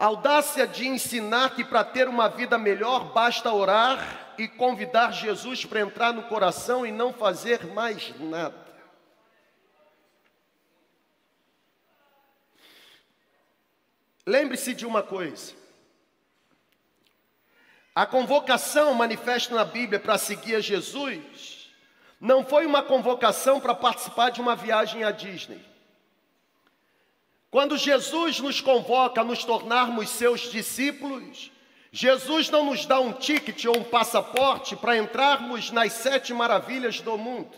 Audácia 0.00 0.66
de 0.66 0.88
ensinar 0.88 1.54
que 1.54 1.62
para 1.62 1.84
ter 1.84 2.08
uma 2.08 2.26
vida 2.26 2.56
melhor 2.56 3.12
basta 3.12 3.52
orar 3.52 4.32
e 4.38 4.48
convidar 4.48 5.12
Jesus 5.12 5.66
para 5.66 5.80
entrar 5.80 6.10
no 6.14 6.22
coração 6.22 6.86
e 6.86 6.90
não 6.90 7.12
fazer 7.12 7.66
mais 7.66 8.18
nada. 8.18 8.56
Lembre-se 14.26 14.72
de 14.72 14.86
uma 14.86 15.02
coisa: 15.02 15.52
a 17.94 18.06
convocação 18.06 18.94
manifesta 18.94 19.54
na 19.54 19.66
Bíblia 19.66 20.00
para 20.00 20.16
seguir 20.16 20.54
a 20.54 20.60
Jesus 20.60 21.70
não 22.18 22.42
foi 22.42 22.64
uma 22.64 22.82
convocação 22.82 23.60
para 23.60 23.74
participar 23.74 24.30
de 24.30 24.40
uma 24.40 24.56
viagem 24.56 25.04
à 25.04 25.10
Disney. 25.10 25.69
Quando 27.50 27.76
Jesus 27.76 28.38
nos 28.38 28.60
convoca 28.60 29.22
a 29.22 29.24
nos 29.24 29.44
tornarmos 29.44 30.08
seus 30.10 30.42
discípulos, 30.42 31.50
Jesus 31.90 32.48
não 32.48 32.66
nos 32.66 32.86
dá 32.86 33.00
um 33.00 33.12
ticket 33.12 33.64
ou 33.64 33.78
um 33.78 33.84
passaporte 33.84 34.76
para 34.76 34.96
entrarmos 34.96 35.72
nas 35.72 35.92
sete 35.92 36.32
maravilhas 36.32 37.00
do 37.00 37.18
mundo. 37.18 37.56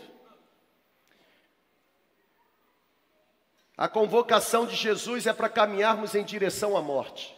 A 3.77 3.87
convocação 3.87 4.65
de 4.65 4.75
Jesus 4.75 5.27
é 5.27 5.33
para 5.33 5.49
caminharmos 5.49 6.15
em 6.15 6.23
direção 6.23 6.75
à 6.75 6.81
morte. 6.81 7.35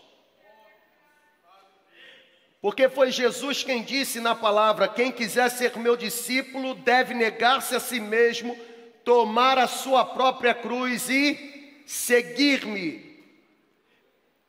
Porque 2.61 2.87
foi 2.87 3.11
Jesus 3.11 3.63
quem 3.63 3.83
disse 3.83 4.21
na 4.21 4.33
palavra: 4.33 4.87
quem 4.87 5.11
quiser 5.11 5.49
ser 5.49 5.77
meu 5.77 5.97
discípulo 5.97 6.73
deve 6.73 7.13
negar-se 7.13 7.75
a 7.75 7.79
si 7.79 7.99
mesmo, 7.99 8.57
tomar 9.03 9.57
a 9.57 9.67
sua 9.67 10.05
própria 10.05 10.53
cruz 10.53 11.09
e 11.09 11.54
seguir-me. 11.85 13.15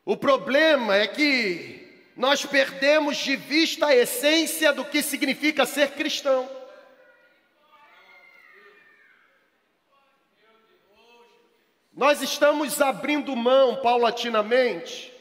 O 0.03 0.17
problema 0.17 0.95
é 0.95 1.07
que 1.07 2.11
nós 2.15 2.45
perdemos 2.45 3.17
de 3.17 3.35
vista 3.35 3.87
a 3.87 3.95
essência 3.95 4.73
do 4.73 4.83
que 4.83 5.03
significa 5.03 5.65
ser 5.65 5.91
cristão. 5.91 6.49
Nós 11.93 12.21
estamos 12.21 12.81
abrindo 12.81 13.35
mão 13.35 13.77
paulatinamente 13.77 15.13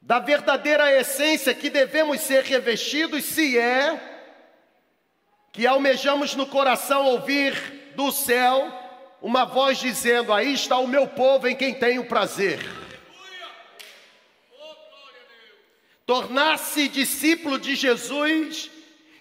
da 0.00 0.18
verdadeira 0.18 0.90
essência 0.92 1.54
que 1.54 1.68
devemos 1.68 2.20
ser 2.20 2.44
revestidos, 2.44 3.24
se 3.24 3.58
é 3.58 4.00
que 5.52 5.66
almejamos 5.66 6.34
no 6.34 6.46
coração 6.46 7.06
ouvir 7.06 7.92
do 7.94 8.12
céu 8.12 8.87
uma 9.20 9.44
voz 9.44 9.78
dizendo: 9.78 10.32
Aí 10.32 10.54
está 10.54 10.78
o 10.78 10.86
meu 10.86 11.06
povo 11.06 11.46
em 11.48 11.56
quem 11.56 11.74
tenho 11.74 12.04
prazer. 12.04 12.58
Tornar-se 16.06 16.88
discípulo 16.88 17.58
de 17.58 17.74
Jesus 17.74 18.70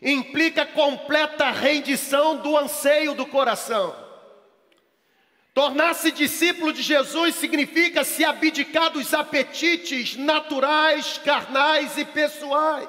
implica 0.02 0.66
completa 0.66 1.52
rendição 1.52 2.38
do 2.38 2.58
anseio 2.58 3.14
do 3.14 3.26
coração. 3.26 4.08
Tornar-se 5.54 6.12
discípulo 6.12 6.72
de 6.72 6.84
Jesus 6.84 7.36
significa 7.36 8.04
se 8.04 8.24
abdicar 8.24 8.92
dos 8.92 9.14
apetites 9.14 10.16
naturais, 10.16 11.18
carnais 11.18 11.98
e 11.98 12.06
pessoais. 12.06 12.88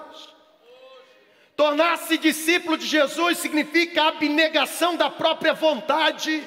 Tornar-se 1.56 2.18
discípulo 2.18 2.76
de 2.76 2.86
Jesus 2.86 3.38
significa 3.38 4.08
abnegação 4.08 4.94
da 4.96 5.10
própria 5.10 5.54
vontade. 5.54 6.44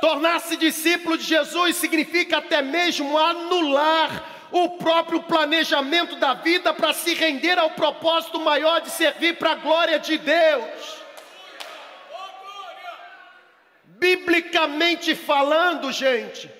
Tornar-se 0.00 0.56
discípulo 0.56 1.18
de 1.18 1.24
Jesus 1.24 1.76
significa 1.76 2.38
até 2.38 2.62
mesmo 2.62 3.18
anular 3.18 4.48
o 4.50 4.70
próprio 4.70 5.22
planejamento 5.22 6.16
da 6.16 6.34
vida 6.34 6.72
para 6.72 6.92
se 6.92 7.14
render 7.14 7.58
ao 7.58 7.70
propósito 7.70 8.40
maior 8.40 8.80
de 8.80 8.90
servir 8.90 9.36
para 9.36 9.52
a 9.52 9.56
glória 9.56 9.98
de 9.98 10.18
Deus. 10.18 11.00
Biblicamente 13.84 15.14
falando, 15.14 15.92
gente, 15.92 16.50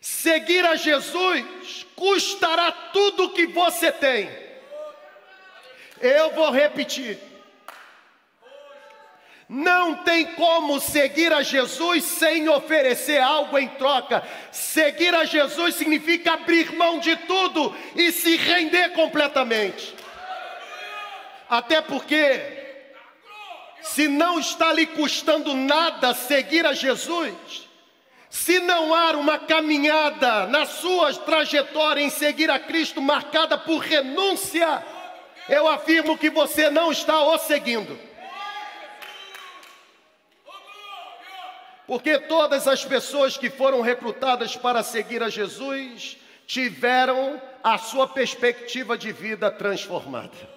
seguir 0.00 0.64
a 0.64 0.76
Jesus 0.76 1.86
custará 1.94 2.72
tudo 2.72 3.24
o 3.24 3.30
que 3.30 3.46
você 3.46 3.92
tem. 3.92 4.30
Eu 6.00 6.32
vou 6.32 6.50
repetir. 6.50 7.33
Não 9.48 9.96
tem 9.96 10.24
como 10.34 10.80
seguir 10.80 11.32
a 11.32 11.42
Jesus 11.42 12.02
sem 12.04 12.48
oferecer 12.48 13.20
algo 13.20 13.58
em 13.58 13.68
troca. 13.68 14.22
Seguir 14.50 15.14
a 15.14 15.24
Jesus 15.24 15.74
significa 15.74 16.32
abrir 16.32 16.72
mão 16.74 16.98
de 16.98 17.14
tudo 17.16 17.74
e 17.94 18.10
se 18.10 18.36
render 18.36 18.90
completamente. 18.90 19.94
Até 21.48 21.82
porque, 21.82 22.40
se 23.82 24.08
não 24.08 24.38
está 24.38 24.72
lhe 24.72 24.86
custando 24.86 25.54
nada 25.54 26.14
seguir 26.14 26.64
a 26.64 26.72
Jesus, 26.72 27.68
se 28.30 28.58
não 28.60 28.94
há 28.94 29.12
uma 29.12 29.38
caminhada 29.38 30.46
na 30.46 30.64
sua 30.64 31.14
trajetória 31.14 32.00
em 32.00 32.10
seguir 32.10 32.50
a 32.50 32.58
Cristo 32.58 33.00
marcada 33.00 33.58
por 33.58 33.78
renúncia, 33.78 34.82
eu 35.50 35.68
afirmo 35.68 36.16
que 36.16 36.30
você 36.30 36.70
não 36.70 36.90
está 36.90 37.22
o 37.22 37.38
seguindo. 37.38 38.13
Porque 41.86 42.18
todas 42.18 42.66
as 42.66 42.84
pessoas 42.84 43.36
que 43.36 43.50
foram 43.50 43.80
recrutadas 43.82 44.56
para 44.56 44.82
seguir 44.82 45.22
a 45.22 45.28
Jesus 45.28 46.16
tiveram 46.46 47.40
a 47.62 47.78
sua 47.78 48.08
perspectiva 48.08 48.96
de 48.96 49.12
vida 49.12 49.50
transformada. 49.50 50.54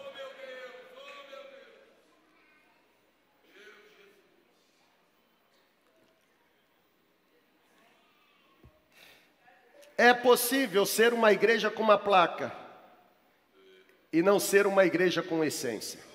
É 9.98 10.14
possível 10.14 10.86
ser 10.86 11.12
uma 11.12 11.34
igreja 11.34 11.72
com 11.72 11.82
uma 11.82 11.98
placa 11.98 12.56
e 14.14 14.22
não 14.22 14.40
ser 14.40 14.68
uma 14.68 14.86
igreja 14.86 15.24
com 15.24 15.44
essência. 15.44 16.07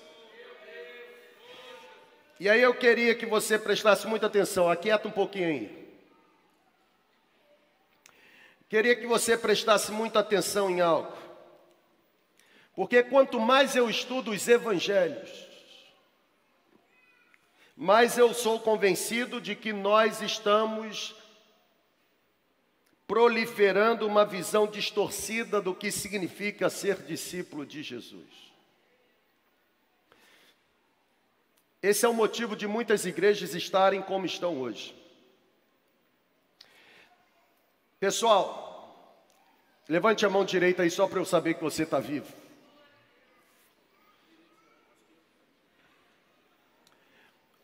E 2.39 2.49
aí 2.49 2.61
eu 2.61 2.73
queria 2.73 3.15
que 3.15 3.25
você 3.25 3.59
prestasse 3.59 4.07
muita 4.07 4.27
atenção, 4.27 4.69
aquieta 4.69 5.07
um 5.07 5.11
pouquinho 5.11 5.47
aí. 5.47 5.83
Queria 8.67 8.95
que 8.95 9.05
você 9.05 9.37
prestasse 9.37 9.91
muita 9.91 10.19
atenção 10.19 10.69
em 10.69 10.81
algo. 10.81 11.15
Porque 12.75 13.03
quanto 13.03 13.39
mais 13.39 13.75
eu 13.75 13.87
estudo 13.87 14.31
os 14.31 14.47
evangelhos, 14.47 15.47
mais 17.75 18.17
eu 18.17 18.33
sou 18.33 18.59
convencido 18.59 19.39
de 19.39 19.55
que 19.55 19.71
nós 19.71 20.21
estamos 20.21 21.15
proliferando 23.05 24.07
uma 24.07 24.25
visão 24.25 24.65
distorcida 24.65 25.61
do 25.61 25.75
que 25.75 25.91
significa 25.91 26.69
ser 26.69 27.03
discípulo 27.03 27.65
de 27.65 27.83
Jesus. 27.83 28.52
Esse 31.83 32.05
é 32.05 32.09
o 32.09 32.13
motivo 32.13 32.55
de 32.55 32.65
muitas 32.65 33.05
igrejas 33.05 33.53
estarem 33.53 34.01
como 34.01 34.25
estão 34.25 34.57
hoje. 34.61 34.95
Pessoal, 37.99 39.13
levante 39.89 40.25
a 40.25 40.29
mão 40.29 40.45
direita 40.45 40.83
aí 40.83 40.89
só 40.89 41.09
para 41.09 41.19
eu 41.19 41.25
saber 41.25 41.55
que 41.55 41.63
você 41.63 41.83
está 41.83 41.99
vivo. 41.99 42.33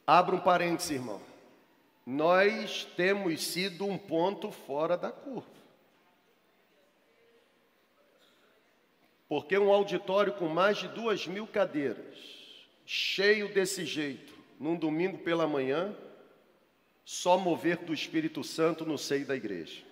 Abra 0.06 0.36
um 0.36 0.42
parêntese, 0.42 0.96
irmão. 0.96 1.22
Nós 2.06 2.84
temos 2.98 3.42
sido 3.42 3.86
um 3.86 3.98
ponto 3.98 4.52
fora 4.52 4.98
da 4.98 5.14
curva. 5.14 5.48
Porque 9.30 9.58
um 9.58 9.72
auditório 9.72 10.34
com 10.34 10.50
mais 10.50 10.78
de 10.78 10.90
duas 10.90 11.26
mil 11.26 11.48
cadeiras, 11.48 12.39
cheio 12.92 13.54
desse 13.54 13.86
jeito, 13.86 14.34
num 14.60 14.76
domingo 14.76 15.20
pela 15.20 15.46
manhã, 15.46 15.96
só 17.06 17.38
mover 17.38 17.78
do 17.78 17.94
Espírito 17.94 18.44
Santo 18.44 18.84
no 18.84 18.98
seio 18.98 19.28
da 19.28 19.36
igreja. 19.36 19.84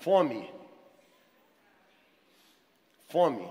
Fome. 0.00 0.50
Fome. 3.06 3.48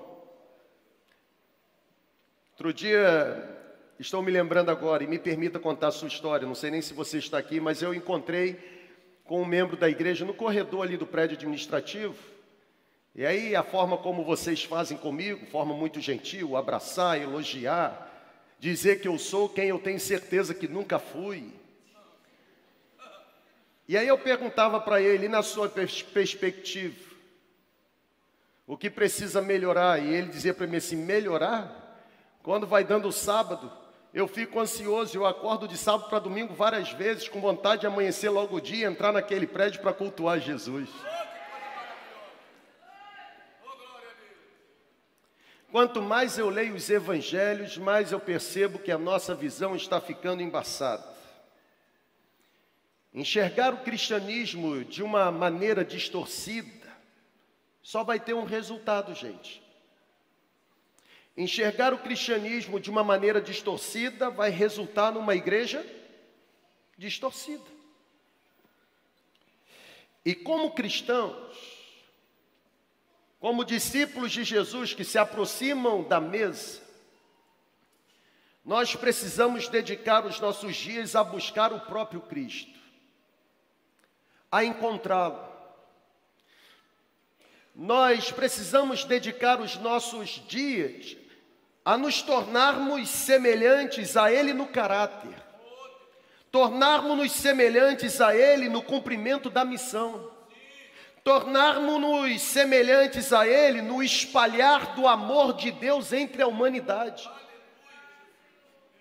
Outro 2.52 2.74
dia, 2.74 3.58
estou 3.98 4.22
me 4.22 4.30
lembrando 4.30 4.70
agora, 4.70 5.02
e 5.02 5.08
me 5.08 5.18
permita 5.18 5.60
contar 5.60 5.88
a 5.88 5.92
sua 5.92 6.10
história, 6.10 6.46
não 6.46 6.54
sei 6.54 6.72
nem 6.72 6.82
se 6.82 6.94
você 6.94 7.20
está 7.20 7.38
aqui, 7.38 7.62
mas 7.62 7.82
eu 7.82 7.94
encontrei 7.94 8.60
com 9.24 9.42
um 9.42 9.46
membro 9.46 9.78
da 9.78 9.90
igreja 9.90 10.26
no 10.26 10.34
corredor 10.34 10.82
ali 10.82 10.98
do 10.98 11.08
prédio 11.08 11.38
administrativo, 11.38 12.18
e 13.14 13.26
aí 13.26 13.56
a 13.56 13.64
forma 13.64 13.98
como 13.98 14.24
vocês 14.24 14.64
fazem 14.64 14.98
comigo, 14.98 15.46
forma 15.48 15.74
muito 15.74 16.00
gentil, 16.00 16.56
abraçar, 16.56 17.22
elogiar, 17.22 18.10
dizer 18.60 19.02
que 19.02 19.08
eu 19.08 19.18
sou 19.20 19.50
quem 19.50 19.68
eu 19.68 19.80
tenho 19.80 20.00
certeza 20.00 20.54
que 20.54 20.68
nunca 20.68 20.98
fui. 20.98 21.52
E 23.88 23.98
aí 23.98 24.08
eu 24.08 24.18
perguntava 24.18 24.80
para 24.80 25.02
ele, 25.02 25.28
na 25.28 25.44
sua 25.44 25.68
pers 25.68 26.02
perspectiva, 26.02 27.12
o 28.66 28.78
que 28.78 28.90
precisa 28.90 29.42
melhorar? 29.42 30.02
E 30.02 30.14
ele 30.14 30.28
dizia 30.28 30.54
para 30.54 30.66
mim 30.66 30.78
assim: 30.78 30.96
melhorar? 30.96 31.78
Quando 32.42 32.66
vai 32.66 32.86
dando 32.86 33.10
o 33.10 33.12
sábado, 33.12 33.70
eu 34.14 34.28
fico 34.28 34.60
ansioso, 34.60 35.18
eu 35.18 35.26
acordo 35.26 35.68
de 35.68 35.78
sábado 35.78 36.10
para 36.10 36.20
domingo 36.20 36.54
várias 36.54 36.92
vezes, 36.94 37.28
com 37.28 37.42
vontade 37.42 37.82
de 37.82 37.88
amanhecer 37.88 38.30
logo 38.30 38.56
o 38.56 38.62
dia, 38.62 38.88
entrar 38.88 39.12
naquele 39.12 39.46
prédio 39.46 39.82
para 39.82 39.92
cultuar 39.92 40.40
Jesus. 40.40 40.90
Quanto 45.72 46.02
mais 46.02 46.38
eu 46.38 46.50
leio 46.50 46.76
os 46.76 46.90
evangelhos, 46.90 47.78
mais 47.78 48.12
eu 48.12 48.20
percebo 48.20 48.78
que 48.78 48.92
a 48.92 48.98
nossa 48.98 49.34
visão 49.34 49.74
está 49.74 50.02
ficando 50.02 50.44
embaçada. 50.44 51.10
Enxergar 53.14 53.74
o 53.74 53.78
cristianismo 53.78 54.84
de 54.84 55.02
uma 55.02 55.32
maneira 55.32 55.86
distorcida 55.86 56.92
só 57.82 58.04
vai 58.04 58.20
ter 58.20 58.34
um 58.34 58.44
resultado, 58.44 59.16
gente. 59.16 59.64
Enxergar 61.38 61.94
o 61.94 62.00
cristianismo 62.00 62.78
de 62.78 62.90
uma 62.90 63.04
maneira 63.04 63.42
distorcida 63.42 64.30
vai 64.30 64.50
resultar 64.50 65.14
numa 65.14 65.36
igreja 65.36 65.86
distorcida. 66.98 67.64
E 70.26 70.36
como 70.36 70.72
cristãos, 70.72 71.81
como 73.42 73.66
discípulos 73.66 74.32
de 74.32 74.44
Jesus 74.44 74.94
que 74.94 75.04
se 75.04 75.18
aproximam 75.18 76.04
da 76.04 76.22
mesa, 76.22 76.80
nós 78.64 78.96
precisamos 78.96 79.68
dedicar 79.68 80.24
os 80.28 80.40
nossos 80.40 80.76
dias 80.76 81.16
a 81.16 81.24
buscar 81.24 81.74
o 81.74 81.80
próprio 81.80 82.22
Cristo, 82.22 82.80
a 84.52 84.64
encontrá-lo. 84.64 85.44
Nós 87.76 88.32
precisamos 88.32 89.04
dedicar 89.06 89.60
os 89.60 89.76
nossos 89.76 90.40
dias 90.48 91.18
a 91.84 91.98
nos 91.98 92.22
tornarmos 92.22 93.10
semelhantes 93.10 94.16
a 94.16 94.32
Ele 94.32 94.54
no 94.54 94.68
caráter, 94.68 95.34
tornarmos-nos 96.52 97.32
semelhantes 97.32 98.22
a 98.22 98.36
Ele 98.36 98.70
no 98.70 98.84
cumprimento 98.84 99.50
da 99.50 99.66
missão 99.66 100.31
tornarmos-nos 101.24 102.42
semelhantes 102.42 103.32
a 103.32 103.48
Ele 103.48 103.82
no 103.82 104.02
espalhar 104.02 104.96
do 104.96 105.08
amor 105.08 105.54
de 105.54 105.72
Deus 105.72 106.12
entre 106.12 106.42
a 106.42 106.48
humanidade. 106.48 107.30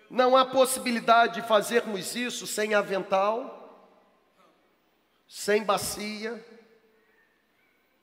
Não 0.09 0.37
há 0.37 0.45
possibilidade 0.45 1.41
de 1.41 1.47
fazermos 1.47 2.15
isso 2.17 2.47
sem 2.47 2.75
avental, 2.75 3.89
sem 5.29 5.63
bacia 5.63 6.45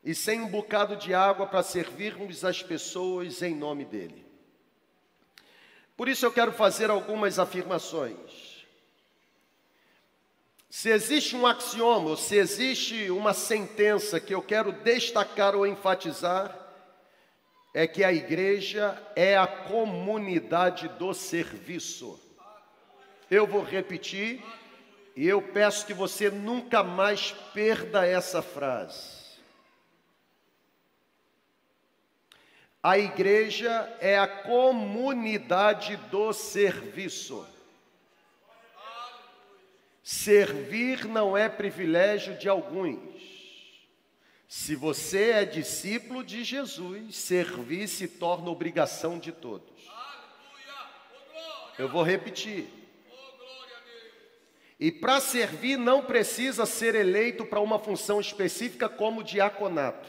e 0.04 0.16
sem 0.16 0.40
um 0.40 0.48
bocado 0.48 0.96
de 0.96 1.14
água 1.14 1.46
para 1.46 1.62
servirmos 1.62 2.46
as 2.46 2.64
pessoas 2.64 3.42
em 3.42 3.54
nome 3.54 3.84
dele. 3.84 4.26
Por 5.98 6.08
isso 6.08 6.26
eu 6.26 6.32
quero 6.32 6.54
fazer 6.54 6.90
algumas 6.90 7.40
afirmações. 7.40 8.57
Se 10.80 10.92
existe 10.92 11.36
um 11.36 11.48
axioma, 11.48 12.16
se 12.16 12.36
existe 12.36 13.10
uma 13.10 13.34
sentença 13.34 14.20
que 14.20 14.32
eu 14.32 14.44
quero 14.44 14.72
destacar 14.72 15.56
ou 15.56 15.66
enfatizar, 15.66 16.56
é 17.74 17.88
que 17.88 18.04
a 18.04 18.14
igreja 18.14 18.96
é 19.16 19.36
a 19.36 19.48
comunidade 19.48 20.88
do 20.90 21.16
serviço. 21.16 22.22
Eu 23.28 23.48
vou 23.48 23.64
repetir 23.64 24.40
e 25.16 25.28
eu 25.28 25.42
peço 25.42 25.84
que 25.84 25.96
você 25.96 26.30
nunca 26.30 26.84
mais 26.84 27.32
perda 27.56 28.06
essa 28.06 28.44
frase. 28.44 29.18
A 32.84 33.00
igreja 33.00 33.98
é 34.00 34.16
a 34.20 34.28
comunidade 34.28 35.96
do 36.12 36.32
serviço. 36.34 37.57
Servir 40.10 41.04
não 41.04 41.38
é 41.38 41.50
privilégio 41.50 42.38
de 42.38 42.48
alguns. 42.48 42.98
Se 44.48 44.74
você 44.74 45.32
é 45.32 45.44
discípulo 45.44 46.24
de 46.24 46.46
Jesus, 46.46 47.14
servir 47.18 47.90
se 47.90 48.08
torna 48.08 48.50
obrigação 48.50 49.20
de 49.20 49.34
todos. 49.34 49.84
Eu 51.78 51.90
vou 51.90 52.04
repetir. 52.04 52.70
E 54.80 54.94
para 54.94 55.20
servir 55.20 55.76
não 55.76 56.02
precisa 56.06 56.66
ser 56.66 56.96
eleito 56.96 57.46
para 57.46 57.60
uma 57.60 57.78
função 57.78 58.22
específica 58.22 58.88
como 58.88 59.22
diaconato. 59.22 60.08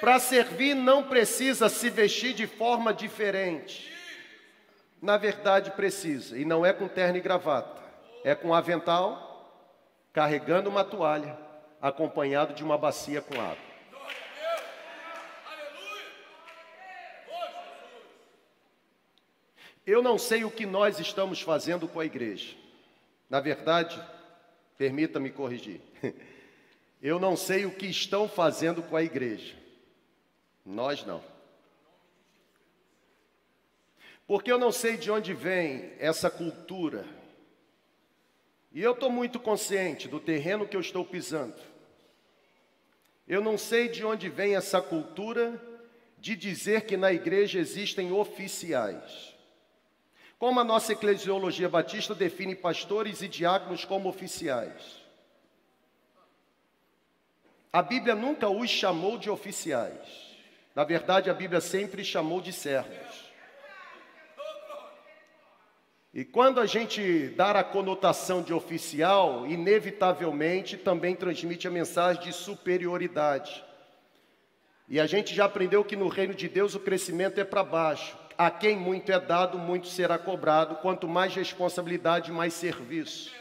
Para 0.00 0.18
servir 0.18 0.74
não 0.74 1.04
precisa 1.04 1.68
se 1.68 1.88
vestir 1.88 2.34
de 2.34 2.48
forma 2.48 2.92
diferente. 2.92 3.93
Na 5.04 5.18
verdade 5.18 5.70
precisa, 5.72 6.38
e 6.38 6.46
não 6.46 6.64
é 6.64 6.72
com 6.72 6.88
terno 6.88 7.18
e 7.18 7.20
gravata, 7.20 7.78
é 8.24 8.34
com 8.34 8.54
avental, 8.54 9.54
carregando 10.14 10.70
uma 10.70 10.82
toalha 10.82 11.38
acompanhado 11.78 12.54
de 12.54 12.64
uma 12.64 12.78
bacia 12.78 13.20
com 13.20 13.38
água. 13.38 13.58
Eu 19.86 20.02
não 20.02 20.16
sei 20.16 20.42
o 20.42 20.50
que 20.50 20.64
nós 20.64 20.98
estamos 20.98 21.42
fazendo 21.42 21.86
com 21.86 22.00
a 22.00 22.06
igreja. 22.06 22.56
Na 23.28 23.40
verdade, 23.40 24.02
permita-me 24.78 25.28
corrigir. 25.28 25.82
Eu 27.02 27.20
não 27.20 27.36
sei 27.36 27.66
o 27.66 27.76
que 27.76 27.88
estão 27.88 28.26
fazendo 28.26 28.82
com 28.82 28.96
a 28.96 29.02
igreja. 29.02 29.54
Nós 30.64 31.04
não. 31.04 31.33
Porque 34.26 34.50
eu 34.50 34.58
não 34.58 34.72
sei 34.72 34.96
de 34.96 35.10
onde 35.10 35.34
vem 35.34 35.92
essa 35.98 36.30
cultura. 36.30 37.04
E 38.72 38.82
eu 38.82 38.92
estou 38.92 39.10
muito 39.10 39.38
consciente 39.38 40.08
do 40.08 40.18
terreno 40.18 40.66
que 40.66 40.76
eu 40.76 40.80
estou 40.80 41.04
pisando. 41.04 41.60
Eu 43.28 43.40
não 43.40 43.56
sei 43.56 43.88
de 43.88 44.04
onde 44.04 44.28
vem 44.28 44.56
essa 44.56 44.80
cultura 44.80 45.60
de 46.18 46.34
dizer 46.34 46.86
que 46.86 46.96
na 46.96 47.12
igreja 47.12 47.58
existem 47.58 48.12
oficiais. 48.12 49.34
Como 50.38 50.58
a 50.58 50.64
nossa 50.64 50.92
eclesiologia 50.92 51.68
batista 51.68 52.14
define 52.14 52.54
pastores 52.54 53.22
e 53.22 53.28
diáconos 53.28 53.84
como 53.84 54.08
oficiais. 54.08 55.02
A 57.72 57.82
Bíblia 57.82 58.14
nunca 58.14 58.48
os 58.48 58.70
chamou 58.70 59.18
de 59.18 59.28
oficiais. 59.28 60.36
Na 60.74 60.84
verdade, 60.84 61.30
a 61.30 61.34
Bíblia 61.34 61.60
sempre 61.60 62.04
chamou 62.04 62.40
de 62.40 62.52
servos. 62.52 63.33
E 66.14 66.24
quando 66.24 66.60
a 66.60 66.66
gente 66.66 67.26
dá 67.30 67.50
a 67.50 67.64
conotação 67.64 68.40
de 68.40 68.54
oficial, 68.54 69.48
inevitavelmente 69.48 70.76
também 70.76 71.16
transmite 71.16 71.66
a 71.66 71.72
mensagem 71.72 72.22
de 72.22 72.32
superioridade. 72.32 73.64
E 74.88 75.00
a 75.00 75.06
gente 75.06 75.34
já 75.34 75.46
aprendeu 75.46 75.82
que 75.82 75.96
no 75.96 76.06
reino 76.06 76.32
de 76.32 76.48
Deus 76.48 76.76
o 76.76 76.78
crescimento 76.78 77.40
é 77.40 77.44
para 77.44 77.64
baixo. 77.64 78.16
A 78.38 78.48
quem 78.48 78.76
muito 78.76 79.10
é 79.10 79.18
dado, 79.18 79.58
muito 79.58 79.88
será 79.88 80.16
cobrado. 80.16 80.76
Quanto 80.76 81.08
mais 81.08 81.34
responsabilidade, 81.34 82.30
mais 82.30 82.52
serviço. 82.52 83.34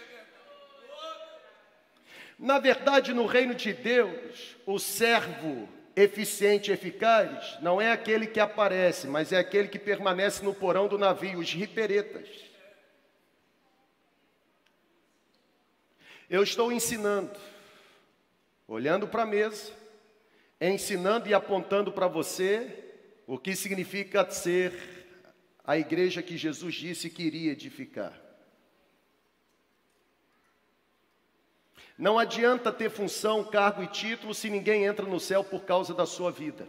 Na 2.39 2.57
verdade, 2.57 3.13
no 3.13 3.27
reino 3.27 3.53
de 3.53 3.71
Deus, 3.71 4.55
o 4.65 4.79
servo 4.79 5.69
eficiente 5.95 6.71
e 6.71 6.73
eficaz 6.73 7.55
não 7.61 7.79
é 7.79 7.91
aquele 7.91 8.25
que 8.25 8.39
aparece, 8.39 9.05
mas 9.05 9.31
é 9.31 9.37
aquele 9.37 9.67
que 9.67 9.77
permanece 9.77 10.43
no 10.43 10.55
porão 10.55 10.87
do 10.87 10.97
navio, 10.97 11.37
os 11.37 11.53
riperetas. 11.53 12.52
Eu 16.29 16.43
estou 16.43 16.71
ensinando, 16.71 17.31
olhando 18.67 19.07
para 19.07 19.23
a 19.23 19.25
mesa, 19.25 19.71
ensinando 20.59 21.27
e 21.27 21.33
apontando 21.33 21.91
para 21.91 22.07
você 22.07 22.93
o 23.27 23.37
que 23.37 23.55
significa 23.55 24.29
ser 24.29 24.73
a 25.63 25.77
igreja 25.77 26.21
que 26.21 26.37
Jesus 26.37 26.75
disse 26.75 27.09
que 27.09 27.23
iria 27.23 27.51
edificar. 27.51 28.19
Não 31.97 32.17
adianta 32.17 32.71
ter 32.71 32.89
função, 32.89 33.43
cargo 33.43 33.83
e 33.83 33.87
título 33.87 34.33
se 34.33 34.49
ninguém 34.49 34.85
entra 34.85 35.05
no 35.05 35.19
céu 35.19 35.43
por 35.43 35.63
causa 35.63 35.93
da 35.93 36.05
sua 36.05 36.31
vida. 36.31 36.67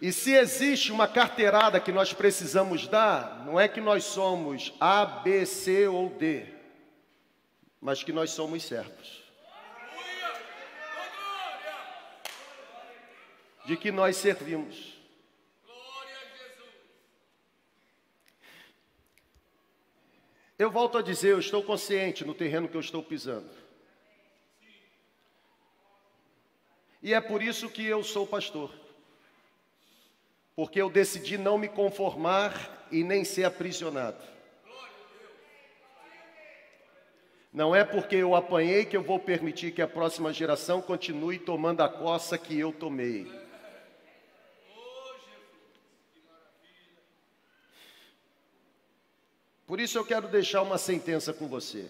E 0.00 0.12
se 0.12 0.32
existe 0.32 0.92
uma 0.92 1.08
carteirada 1.08 1.80
que 1.80 1.90
nós 1.90 2.12
precisamos 2.12 2.86
dar, 2.86 3.44
não 3.44 3.58
é 3.58 3.66
que 3.66 3.80
nós 3.80 4.04
somos 4.04 4.72
A, 4.78 5.04
B, 5.04 5.44
C 5.44 5.88
ou 5.88 6.08
D, 6.08 6.46
mas 7.80 8.04
que 8.04 8.12
nós 8.12 8.30
somos 8.30 8.62
servos. 8.62 9.24
De 13.66 13.76
que 13.76 13.90
nós 13.90 14.16
servimos. 14.16 14.96
Eu 20.56 20.70
volto 20.70 20.98
a 20.98 21.02
dizer, 21.02 21.32
eu 21.32 21.40
estou 21.40 21.62
consciente 21.62 22.24
no 22.24 22.34
terreno 22.34 22.68
que 22.68 22.76
eu 22.76 22.80
estou 22.80 23.02
pisando. 23.02 23.50
E 27.02 27.12
é 27.12 27.20
por 27.20 27.42
isso 27.42 27.68
que 27.68 27.84
eu 27.84 28.02
sou 28.04 28.26
pastor 28.26 28.87
porque 30.58 30.82
eu 30.82 30.90
decidi 30.90 31.38
não 31.38 31.56
me 31.56 31.68
conformar 31.68 32.84
e 32.90 33.04
nem 33.04 33.22
ser 33.24 33.44
aprisionado. 33.44 34.20
Não 37.52 37.76
é 37.76 37.84
porque 37.84 38.16
eu 38.16 38.34
apanhei 38.34 38.84
que 38.84 38.96
eu 38.96 39.02
vou 39.04 39.20
permitir 39.20 39.70
que 39.70 39.80
a 39.80 39.86
próxima 39.86 40.32
geração 40.32 40.82
continue 40.82 41.38
tomando 41.38 41.80
a 41.80 41.88
coça 41.88 42.36
que 42.36 42.58
eu 42.58 42.72
tomei. 42.72 43.30
Por 49.64 49.78
isso 49.78 49.96
eu 49.96 50.04
quero 50.04 50.26
deixar 50.26 50.62
uma 50.62 50.76
sentença 50.76 51.32
com 51.32 51.46
você. 51.46 51.88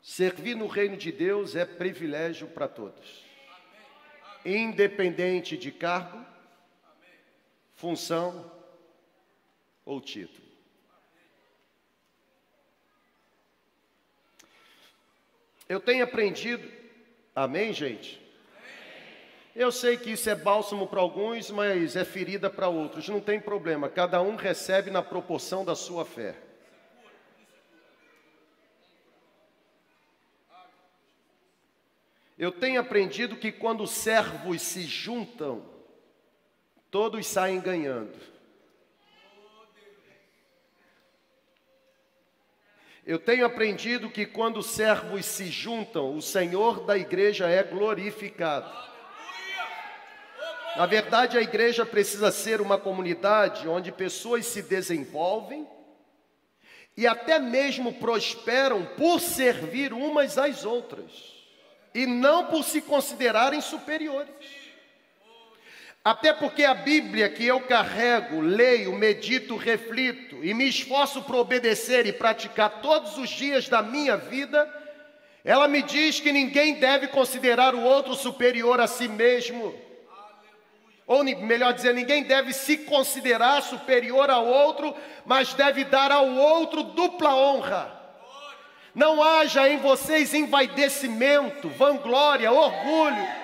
Servir 0.00 0.54
no 0.54 0.68
reino 0.68 0.96
de 0.96 1.10
Deus 1.10 1.56
é 1.56 1.64
privilégio 1.64 2.46
para 2.46 2.68
todos, 2.68 3.24
independente 4.44 5.56
de 5.56 5.72
cargo, 5.72 6.29
função 7.80 8.52
ou 9.86 10.02
título. 10.02 10.46
Eu 15.66 15.80
tenho 15.80 16.04
aprendido, 16.04 16.70
amém, 17.34 17.72
gente? 17.72 18.20
Eu 19.56 19.72
sei 19.72 19.96
que 19.96 20.10
isso 20.10 20.28
é 20.28 20.34
bálsamo 20.34 20.86
para 20.86 21.00
alguns, 21.00 21.50
mas 21.50 21.96
é 21.96 22.04
ferida 22.04 22.50
para 22.50 22.68
outros. 22.68 23.08
Não 23.08 23.18
tem 23.18 23.40
problema, 23.40 23.88
cada 23.88 24.20
um 24.20 24.36
recebe 24.36 24.90
na 24.90 25.02
proporção 25.02 25.64
da 25.64 25.74
sua 25.74 26.04
fé. 26.04 26.36
Eu 32.38 32.52
tenho 32.52 32.78
aprendido 32.78 33.36
que 33.36 33.50
quando 33.50 33.86
servos 33.86 34.60
se 34.60 34.82
juntam, 34.82 35.69
todos 36.90 37.26
saem 37.26 37.60
ganhando. 37.60 38.18
Eu 43.06 43.18
tenho 43.18 43.46
aprendido 43.46 44.10
que 44.10 44.26
quando 44.26 44.62
servos 44.62 45.24
se 45.24 45.46
juntam, 45.46 46.14
o 46.14 46.20
Senhor 46.20 46.84
da 46.84 46.98
igreja 46.98 47.48
é 47.48 47.62
glorificado. 47.62 48.70
Na 50.76 50.86
verdade, 50.86 51.36
a 51.36 51.42
igreja 51.42 51.84
precisa 51.84 52.30
ser 52.30 52.60
uma 52.60 52.78
comunidade 52.78 53.66
onde 53.66 53.90
pessoas 53.90 54.46
se 54.46 54.62
desenvolvem 54.62 55.66
e 56.96 57.06
até 57.06 57.38
mesmo 57.38 57.94
prosperam 57.94 58.84
por 58.96 59.20
servir 59.20 59.92
umas 59.92 60.38
às 60.38 60.64
outras 60.64 61.10
e 61.94 62.06
não 62.06 62.46
por 62.46 62.62
se 62.62 62.80
considerarem 62.82 63.60
superiores. 63.60 64.59
Até 66.02 66.32
porque 66.32 66.64
a 66.64 66.72
Bíblia 66.72 67.28
que 67.28 67.46
eu 67.46 67.60
carrego, 67.60 68.40
leio, 68.40 68.92
medito, 68.92 69.54
reflito 69.54 70.42
e 70.42 70.54
me 70.54 70.66
esforço 70.66 71.22
para 71.22 71.36
obedecer 71.36 72.06
e 72.06 72.12
praticar 72.12 72.80
todos 72.80 73.18
os 73.18 73.28
dias 73.28 73.68
da 73.68 73.82
minha 73.82 74.16
vida, 74.16 74.66
ela 75.44 75.68
me 75.68 75.82
diz 75.82 76.18
que 76.18 76.32
ninguém 76.32 76.74
deve 76.74 77.08
considerar 77.08 77.74
o 77.74 77.82
outro 77.82 78.14
superior 78.14 78.80
a 78.80 78.86
si 78.86 79.08
mesmo. 79.08 79.74
Ou 81.06 81.22
melhor 81.22 81.74
dizer, 81.74 81.92
ninguém 81.92 82.22
deve 82.22 82.54
se 82.54 82.78
considerar 82.78 83.60
superior 83.60 84.30
ao 84.30 84.46
outro, 84.46 84.96
mas 85.26 85.52
deve 85.52 85.84
dar 85.84 86.10
ao 86.10 86.28
outro 86.28 86.82
dupla 86.82 87.34
honra. 87.34 88.00
Não 88.94 89.22
haja 89.22 89.68
em 89.68 89.76
vocês 89.76 90.32
envaidecimento, 90.32 91.68
vanglória, 91.68 92.50
orgulho 92.50 93.39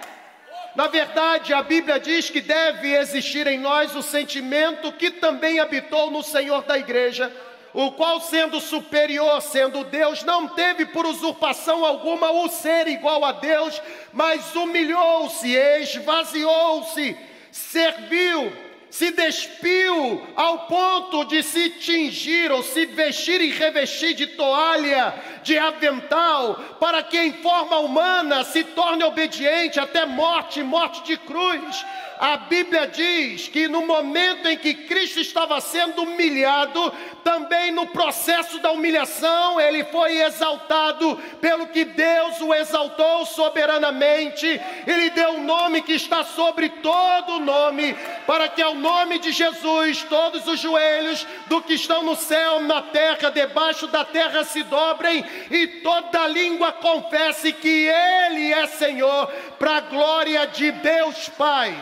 na 0.76 0.88
verdade, 0.88 1.54
a 1.54 1.62
Bíblia 1.62 1.98
diz 1.98 2.28
que 2.28 2.42
deve 2.42 2.94
existir 2.94 3.46
em 3.46 3.58
nós 3.58 3.96
o 3.96 4.02
sentimento 4.02 4.92
que 4.92 5.10
também 5.10 5.58
habitou 5.58 6.10
no 6.10 6.22
Senhor 6.22 6.62
da 6.64 6.76
igreja, 6.76 7.32
o 7.72 7.92
qual, 7.92 8.20
sendo 8.20 8.60
superior, 8.60 9.40
sendo 9.40 9.84
Deus, 9.84 10.22
não 10.22 10.48
teve 10.48 10.84
por 10.84 11.06
usurpação 11.06 11.82
alguma 11.82 12.30
o 12.30 12.48
ser 12.48 12.88
igual 12.88 13.24
a 13.24 13.32
Deus, 13.32 13.80
mas 14.12 14.54
humilhou-se, 14.54 15.50
esvaziou-se, 15.50 17.16
serviu 17.50 18.65
se 18.96 19.10
despiu 19.10 20.26
ao 20.34 20.60
ponto 20.60 21.24
de 21.26 21.42
se 21.42 21.68
tingir 21.68 22.50
ou 22.50 22.62
se 22.62 22.86
vestir 22.86 23.42
e 23.42 23.50
revestir 23.50 24.14
de 24.14 24.26
toalha, 24.26 25.14
de 25.42 25.58
avental, 25.58 26.54
para 26.80 27.02
que 27.02 27.18
em 27.18 27.34
forma 27.42 27.76
humana 27.76 28.42
se 28.42 28.64
torne 28.64 29.04
obediente 29.04 29.78
até 29.78 30.06
morte 30.06 30.62
morte 30.62 31.04
de 31.04 31.18
cruz. 31.18 31.84
A 32.18 32.36
Bíblia 32.38 32.86
diz 32.86 33.48
que 33.48 33.68
no 33.68 33.86
momento 33.86 34.48
em 34.48 34.56
que 34.56 34.72
Cristo 34.72 35.20
estava 35.20 35.60
sendo 35.60 36.02
humilhado, 36.02 36.92
também 37.22 37.70
no 37.72 37.86
processo 37.88 38.58
da 38.58 38.70
humilhação, 38.70 39.60
ele 39.60 39.84
foi 39.84 40.22
exaltado 40.22 41.16
pelo 41.40 41.66
que 41.66 41.84
Deus 41.84 42.40
o 42.40 42.54
exaltou 42.54 43.26
soberanamente. 43.26 44.60
Ele 44.86 45.10
deu 45.10 45.32
um 45.32 45.44
nome 45.44 45.82
que 45.82 45.92
está 45.92 46.24
sobre 46.24 46.68
todo 46.68 47.40
nome, 47.40 47.94
para 48.26 48.48
que 48.48 48.62
ao 48.62 48.74
nome 48.74 49.18
de 49.18 49.32
Jesus 49.32 50.02
todos 50.04 50.46
os 50.46 50.58
joelhos 50.58 51.26
do 51.46 51.60
que 51.60 51.74
estão 51.74 52.02
no 52.02 52.16
céu, 52.16 52.60
na 52.60 52.82
terra, 52.82 53.30
debaixo 53.30 53.86
da 53.86 54.04
terra 54.04 54.44
se 54.44 54.62
dobrem 54.62 55.24
e 55.50 55.66
toda 55.66 56.26
língua 56.26 56.72
confesse 56.72 57.52
que 57.52 57.88
Ele 57.88 58.52
é 58.52 58.66
Senhor, 58.66 59.26
para 59.58 59.76
a 59.76 59.80
glória 59.80 60.46
de 60.46 60.70
Deus 60.70 61.28
Pai. 61.30 61.74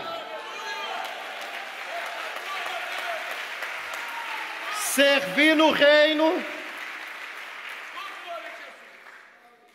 Servir 4.76 5.56
no 5.56 5.72
reino 5.72 6.44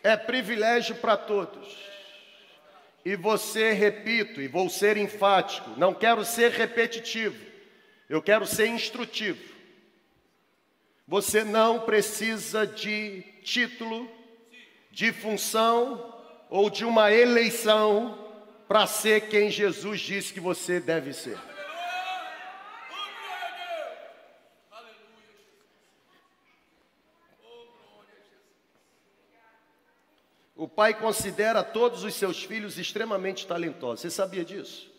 é 0.02 0.16
privilégio 0.16 0.94
para 0.96 1.16
todos. 1.16 1.78
E 3.04 3.16
você, 3.16 3.72
repito, 3.72 4.40
e 4.40 4.48
vou 4.48 4.68
ser 4.68 4.96
enfático, 4.96 5.70
não 5.76 5.94
quero 5.94 6.24
ser 6.24 6.50
repetitivo, 6.50 7.38
eu 8.08 8.20
quero 8.22 8.46
ser 8.46 8.66
instrutivo. 8.66 9.42
Você 11.06 11.42
não 11.42 11.80
precisa 11.80 12.66
de 12.66 13.22
título, 13.42 14.10
de 14.90 15.12
função 15.12 16.19
ou 16.50 16.68
de 16.68 16.84
uma 16.84 17.12
eleição 17.12 18.18
para 18.66 18.86
ser 18.86 19.28
quem 19.28 19.50
Jesus 19.50 20.00
disse 20.00 20.32
que 20.32 20.40
você 20.40 20.80
deve 20.80 21.12
ser. 21.12 21.38
O 30.56 30.68
pai 30.68 30.92
considera 30.92 31.64
todos 31.64 32.04
os 32.04 32.14
seus 32.14 32.42
filhos 32.42 32.78
extremamente 32.78 33.46
talentosos. 33.46 34.00
Você 34.00 34.10
sabia 34.10 34.44
disso? 34.44 34.90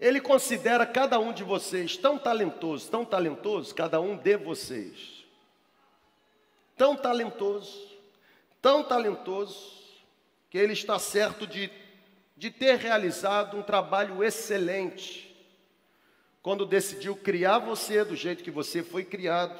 Ele 0.00 0.20
considera 0.20 0.86
cada 0.86 1.18
um 1.18 1.32
de 1.32 1.44
vocês 1.44 1.96
tão 1.96 2.18
talentoso, 2.18 2.90
tão 2.90 3.04
talentoso, 3.04 3.74
cada 3.74 4.00
um 4.00 4.16
de 4.16 4.36
vocês. 4.38 5.21
Tão 6.76 6.96
talentoso, 6.96 7.90
tão 8.60 8.82
talentoso, 8.82 9.82
que 10.48 10.58
ele 10.58 10.72
está 10.72 10.98
certo 10.98 11.46
de, 11.46 11.70
de 12.36 12.50
ter 12.50 12.76
realizado 12.76 13.56
um 13.56 13.62
trabalho 13.62 14.22
excelente 14.22 15.34
quando 16.42 16.66
decidiu 16.66 17.16
criar 17.16 17.58
você 17.58 18.04
do 18.04 18.16
jeito 18.16 18.42
que 18.42 18.50
você 18.50 18.82
foi 18.82 19.04
criado 19.04 19.58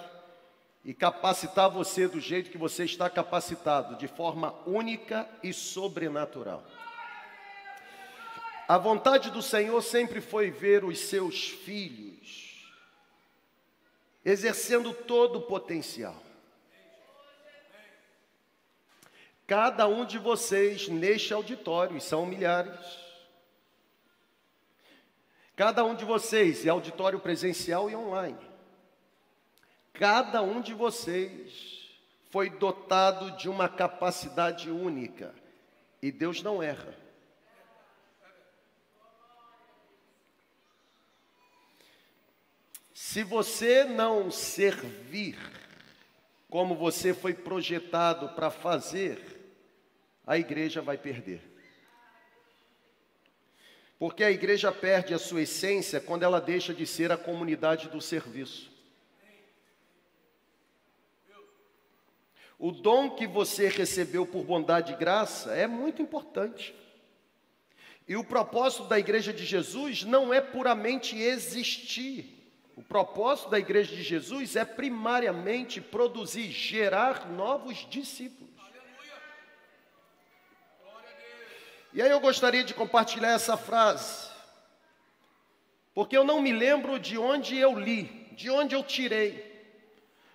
e 0.85 0.93
capacitar 0.93 1.71
você 1.71 2.09
do 2.09 2.21
jeito 2.21 2.51
que 2.51 2.59
você 2.59 2.85
está 2.85 3.09
capacitado, 3.09 3.97
de 3.97 4.09
forma 4.09 4.55
única 4.67 5.29
e 5.43 5.53
sobrenatural. 5.53 6.65
A 8.67 8.77
vontade 8.79 9.31
do 9.31 9.41
Senhor 9.41 9.81
sempre 9.81 10.21
foi 10.21 10.51
ver 10.51 10.85
os 10.85 10.99
seus 10.99 11.49
filhos 11.49 12.71
exercendo 14.25 14.93
todo 14.93 15.41
o 15.41 15.43
potencial. 15.43 16.17
Cada 19.53 19.87
um 19.87 20.07
de 20.07 20.17
vocês 20.17 20.89
neste 20.89 21.35
auditório, 21.35 21.95
e 21.95 22.01
são 22.01 22.25
milhares, 22.25 22.99
cada 25.55 25.85
um 25.85 25.95
de 25.95 26.07
vocês, 26.07 26.65
é 26.65 26.71
auditório 26.71 27.21
presencial 27.21 27.91
e 27.91 27.95
online, 27.95 28.39
Cada 29.93 30.41
um 30.41 30.63
de 30.63 30.73
vocês 30.73 31.87
foi 32.31 32.49
dotado 32.49 33.37
de 33.37 33.47
uma 33.47 33.69
capacidade 33.69 34.71
única 34.71 35.35
e 36.01 36.11
Deus 36.11 36.43
não 36.43 36.63
erra. 36.63 36.97
Se 42.95 43.23
você 43.23 43.85
não 43.85 44.31
servir 44.31 45.39
como 46.49 46.75
você 46.75 47.13
foi 47.13 47.35
projetado 47.35 48.31
para 48.31 48.51
fazer, 48.51 49.32
a 50.27 50.39
igreja 50.39 50.81
vai 50.81 50.97
perder. 50.97 51.41
Porque 53.99 54.25
a 54.25 54.31
igreja 54.31 54.73
perde 54.73 55.15
a 55.15 55.19
sua 55.19 55.43
essência 55.43 56.01
quando 56.01 56.25
ela 56.25 56.41
deixa 56.41 56.75
de 56.75 56.87
ser 56.87 57.13
a 57.13 57.17
comunidade 57.17 57.89
do 57.89 58.01
serviço. 58.01 58.71
O 62.59 62.71
dom 62.71 63.11
que 63.11 63.27
você 63.27 63.69
recebeu 63.69 64.25
por 64.25 64.45
bondade 64.45 64.93
e 64.93 64.97
graça 64.97 65.53
é 65.53 65.67
muito 65.67 66.01
importante. 66.01 66.75
E 68.07 68.17
o 68.17 68.25
propósito 68.25 68.85
da 68.85 68.99
igreja 68.99 69.33
de 69.33 69.45
Jesus 69.45 70.05
não 70.05 70.33
é 70.33 70.41
puramente 70.41 71.17
existir. 71.17 72.43
O 72.77 72.83
propósito 72.83 73.51
da 73.51 73.59
igreja 73.59 73.95
de 73.95 74.03
Jesus 74.03 74.57
é 74.57 74.65
primariamente 74.65 75.81
produzir, 75.81 76.51
gerar 76.51 77.31
novos 77.31 77.87
discípulos. 77.91 78.52
E 81.93 82.01
aí 82.01 82.11
eu 82.11 82.21
gostaria 82.21 82.65
de 82.65 82.73
compartilhar 82.73 83.33
essa 83.33 83.57
frase, 83.57 84.31
porque 85.95 86.17
eu 86.17 86.25
não 86.25 86.41
me 86.41 86.53
lembro 86.53 86.99
de 86.99 87.19
onde 87.19 87.59
eu 87.59 87.79
li, 87.79 88.05
de 88.33 88.49
onde 88.49 88.75
eu 88.75 88.83
tirei. 88.83 89.53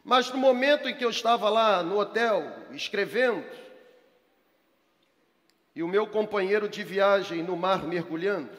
Mas 0.03 0.29
no 0.29 0.37
momento 0.37 0.87
em 0.87 0.95
que 0.95 1.03
eu 1.03 1.09
estava 1.09 1.49
lá 1.49 1.81
no 1.81 1.99
hotel 1.99 2.43
escrevendo, 2.71 3.43
e 5.75 5.81
o 5.81 5.87
meu 5.87 6.07
companheiro 6.07 6.69
de 6.69 6.83
viagem 6.83 7.41
no 7.41 7.57
mar 7.57 7.83
mergulhando, 7.83 8.49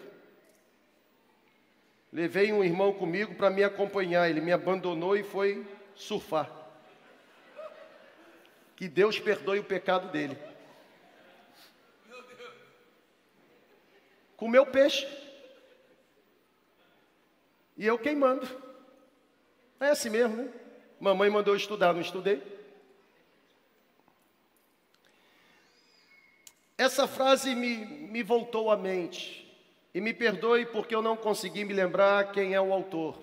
levei 2.13 2.53
um 2.53 2.65
irmão 2.65 2.93
comigo 2.93 3.35
para 3.35 3.49
me 3.49 3.63
acompanhar, 3.63 4.29
ele 4.29 4.41
me 4.41 4.53
abandonou 4.53 5.17
e 5.17 5.23
foi 5.23 5.65
surfar. 5.95 6.51
Que 8.75 8.89
Deus 8.89 9.19
perdoe 9.19 9.61
o 9.61 9.65
pecado 9.65 10.11
dele. 10.13 10.48
Comeu 14.39 14.65
peixe. 14.65 15.05
E 17.77 17.85
eu 17.85 17.99
queimando. 17.99 18.49
É 19.81 19.89
assim 19.89 20.09
mesmo, 20.09 20.37
né? 20.37 20.49
Mamãe 21.01 21.29
mandou 21.29 21.57
estudar, 21.57 21.93
não 21.93 22.01
estudei. 22.01 22.41
Essa 26.77 27.09
frase 27.09 27.57
me, 27.57 27.79
me 27.79 28.23
voltou 28.23 28.71
à 28.71 28.77
mente. 28.77 29.45
E 29.93 30.01
me 30.01 30.15
perdoe 30.15 30.67
porque 30.67 30.95
eu 30.95 31.03
não 31.03 31.17
consegui 31.17 31.65
me 31.65 31.75
lembrar 31.75 32.31
quem 32.31 32.55
é 32.55 32.61
o 32.61 32.73
autor. 32.73 33.19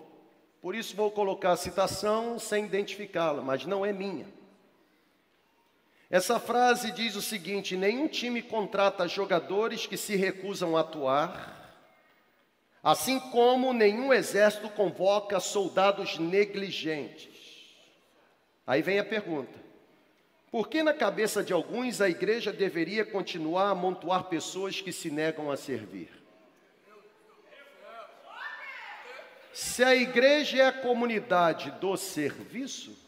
Por 0.62 0.76
isso 0.76 0.98
vou 0.98 1.10
colocar 1.12 1.54
a 1.54 1.58
citação 1.58 2.38
sem 2.38 2.66
identificá-la, 2.66 3.42
mas 3.42 3.66
não 3.66 3.86
é 3.86 3.94
minha. 3.94 4.28
Essa 6.10 6.40
frase 6.40 6.92
diz 6.92 7.16
o 7.16 7.22
seguinte: 7.22 7.76
nenhum 7.76 8.08
time 8.08 8.42
contrata 8.42 9.08
jogadores 9.08 9.88
que 9.88 9.98
se 9.98 10.16
recusam 10.16 10.78
a 10.78 10.82
atuar, 10.82 11.56
assim 12.84 13.20
como 13.20 13.74
nenhum 13.74 14.14
exército 14.14 14.70
convoca 14.70 15.40
soldados 15.40 16.20
negligentes. 16.20 17.34
Aí 18.68 18.82
vem 18.82 19.00
a 19.00 19.06
pergunta: 19.06 19.60
por 20.52 20.70
que 20.70 20.84
na 20.84 20.94
cabeça 20.94 21.44
de 21.44 21.52
alguns 21.52 22.00
a 22.00 22.10
igreja 22.10 22.54
deveria 22.54 23.04
continuar 23.04 23.68
a 23.68 23.72
amontoar 23.72 24.26
pessoas 24.26 24.80
que 24.80 24.92
se 24.92 25.10
negam 25.10 25.52
a 25.52 25.58
servir? 25.58 26.10
Se 29.52 29.84
a 29.84 29.96
igreja 29.96 30.58
é 30.58 30.68
a 30.68 30.72
comunidade 30.72 31.72
do 31.80 31.96
serviço, 31.96 33.05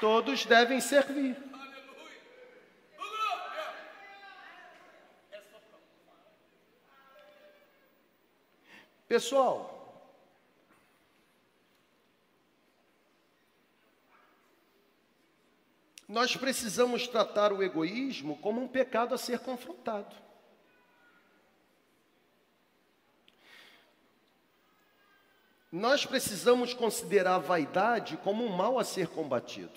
todos 0.00 0.44
devem 0.44 0.80
servir. 0.80 1.36
Pessoal, 9.06 9.74
nós 16.08 16.36
precisamos 16.36 17.06
tratar 17.06 17.52
o 17.52 17.62
egoísmo 17.62 18.36
como 18.38 18.62
um 18.62 18.68
pecado 18.68 19.14
a 19.14 19.18
ser 19.18 19.38
confrontado. 19.38 20.23
Nós 25.74 26.06
precisamos 26.06 26.72
considerar 26.72 27.34
a 27.34 27.38
vaidade 27.38 28.16
como 28.18 28.44
um 28.44 28.48
mal 28.48 28.78
a 28.78 28.84
ser 28.84 29.08
combatido. 29.08 29.72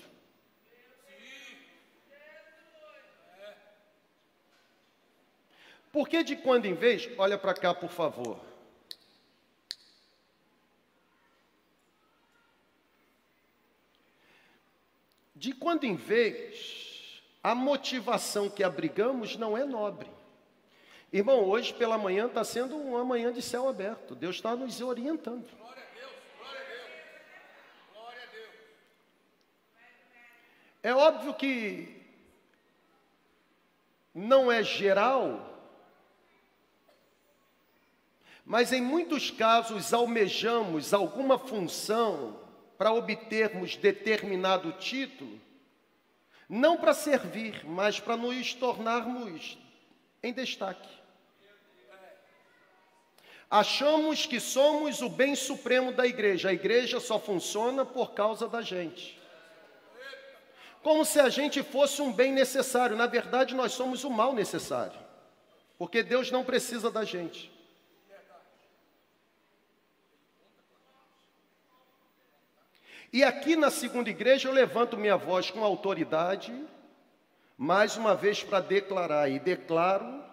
Porque 5.90 6.22
de 6.22 6.36
quando 6.36 6.66
em 6.66 6.74
vez, 6.74 7.10
olha 7.18 7.36
para 7.36 7.52
cá, 7.52 7.74
por 7.74 7.90
favor. 7.90 8.38
De 15.34 15.52
quando 15.52 15.82
em 15.82 15.96
vez, 15.96 17.20
a 17.42 17.56
motivação 17.56 18.48
que 18.48 18.62
abrigamos 18.62 19.34
não 19.34 19.58
é 19.58 19.64
nobre. 19.64 20.08
Irmão, 21.12 21.44
hoje 21.48 21.72
pela 21.72 21.96
manhã 21.96 22.26
está 22.26 22.44
sendo 22.44 22.76
uma 22.76 23.02
manhã 23.02 23.32
de 23.32 23.40
céu 23.40 23.66
aberto. 23.66 24.14
Deus 24.14 24.36
está 24.36 24.54
nos 24.54 24.80
orientando. 24.82 25.48
Glória 25.56 25.82
a 25.82 25.86
Deus, 25.94 26.12
glória 26.36 26.60
a 26.60 26.64
Deus, 26.64 26.90
glória 27.94 28.22
a 28.22 28.26
Deus. 28.26 28.48
É 30.82 30.94
óbvio 30.94 31.34
que 31.34 32.02
não 34.14 34.50
é 34.50 34.62
geral 34.62 35.48
mas 38.48 38.72
em 38.72 38.80
muitos 38.80 39.30
casos 39.30 39.92
almejamos 39.92 40.94
alguma 40.94 41.38
função 41.38 42.40
para 42.78 42.90
obtermos 42.90 43.76
determinado 43.76 44.72
título, 44.72 45.38
não 46.48 46.78
para 46.78 46.94
servir, 46.94 47.62
mas 47.66 48.00
para 48.00 48.16
nos 48.16 48.54
tornarmos 48.54 49.58
em 50.22 50.32
destaque. 50.32 50.88
Achamos 53.50 54.24
que 54.24 54.40
somos 54.40 55.02
o 55.02 55.10
bem 55.10 55.34
supremo 55.34 55.92
da 55.92 56.06
igreja, 56.06 56.48
a 56.48 56.54
igreja 56.54 57.00
só 57.00 57.20
funciona 57.20 57.84
por 57.84 58.14
causa 58.14 58.48
da 58.48 58.62
gente. 58.62 59.17
Como 60.88 61.04
se 61.04 61.20
a 61.20 61.28
gente 61.28 61.62
fosse 61.62 62.00
um 62.00 62.10
bem 62.10 62.32
necessário, 62.32 62.96
na 62.96 63.06
verdade 63.06 63.54
nós 63.54 63.72
somos 63.72 64.04
o 64.04 64.10
mal 64.10 64.32
necessário, 64.32 64.98
porque 65.76 66.02
Deus 66.02 66.30
não 66.30 66.42
precisa 66.42 66.90
da 66.90 67.04
gente. 67.04 67.52
E 73.12 73.22
aqui 73.22 73.54
na 73.54 73.70
segunda 73.70 74.08
igreja 74.08 74.48
eu 74.48 74.52
levanto 74.54 74.96
minha 74.96 75.18
voz 75.18 75.50
com 75.50 75.62
autoridade, 75.62 76.58
mais 77.58 77.98
uma 77.98 78.14
vez 78.14 78.42
para 78.42 78.60
declarar, 78.60 79.28
e 79.28 79.38
declaro, 79.38 80.24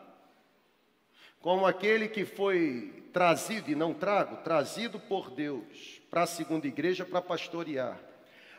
como 1.42 1.66
aquele 1.66 2.08
que 2.08 2.24
foi 2.24 3.10
trazido, 3.12 3.70
e 3.70 3.76
não 3.76 3.94
trago, 3.94 4.38
trazido 4.38 5.02
por 5.02 5.32
Deus 5.32 6.02
para 6.10 6.24
a 6.24 6.26
segunda 6.26 6.66
igreja 6.66 7.04
para 7.04 7.22
pastorear. 7.22 8.15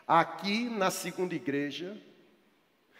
Aqui 0.07 0.69
na 0.69 0.89
segunda 0.89 1.35
igreja, 1.35 1.97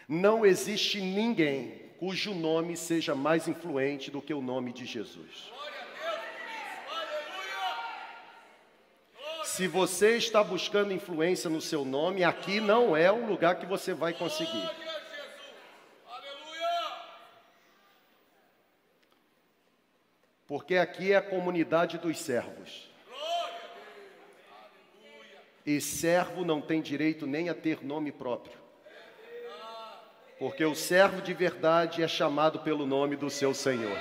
não 0.08 0.46
existe 0.46 1.00
ninguém 1.00 1.88
cujo 1.98 2.34
nome 2.34 2.76
seja 2.76 3.16
mais 3.16 3.48
influente 3.48 4.12
do 4.12 4.22
que 4.22 4.34
o 4.34 4.42
nome 4.42 4.74
de 4.74 4.86
Jesus. 4.86 5.52
Se 9.46 9.68
você 9.68 10.18
está 10.18 10.44
buscando 10.44 10.94
influência 10.94 11.50
no 11.50 11.62
seu 11.62 11.84
nome, 11.84 12.24
aqui 12.24 12.60
não 12.60 12.96
é 12.96 13.12
o 13.12 13.26
lugar 13.26 13.58
que 13.58 13.66
você 13.66 13.94
vai 13.94 14.14
conseguir. 14.14 14.70
Porque 20.46 20.76
aqui 20.76 21.12
é 21.12 21.16
a 21.16 21.22
comunidade 21.22 21.98
dos 21.98 22.20
servos. 22.20 22.87
E 25.68 25.82
servo 25.82 26.46
não 26.46 26.62
tem 26.62 26.82
direito 26.82 27.28
nem 27.28 27.50
a 27.50 27.54
ter 27.54 27.84
nome 27.84 28.10
próprio. 28.10 28.58
Porque 30.40 30.64
o 30.64 30.74
servo 30.74 31.22
de 31.22 31.34
verdade 31.34 32.02
é 32.02 32.08
chamado 32.08 32.60
pelo 32.60 32.86
nome 32.86 33.18
do 33.18 33.30
seu 33.30 33.54
Senhor. 33.54 33.98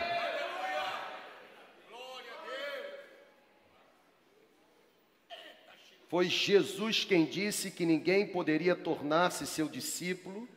Foi 6.07 6.29
Jesus 6.29 7.05
quem 7.05 7.25
disse 7.25 7.73
que 7.73 7.85
ninguém 7.85 8.29
poderia 8.29 8.77
tornar-se 8.77 9.45
seu 9.45 9.69
discípulo 9.69 10.49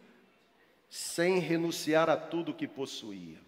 sem 0.88 1.40
renunciar 1.40 2.08
a 2.08 2.18
tudo 2.18 2.54
que 2.54 2.68
possuía. 2.68 3.40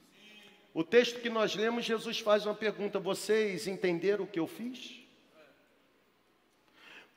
O 0.73 0.83
texto 0.83 1.21
que 1.21 1.29
nós 1.29 1.53
lemos, 1.53 1.85
Jesus 1.85 2.19
faz 2.19 2.43
uma 2.43 2.55
pergunta: 2.55 2.97
vocês 2.97 3.67
entenderam 3.67 4.23
o 4.23 4.27
que 4.27 4.39
eu 4.39 4.47
fiz? 4.47 5.00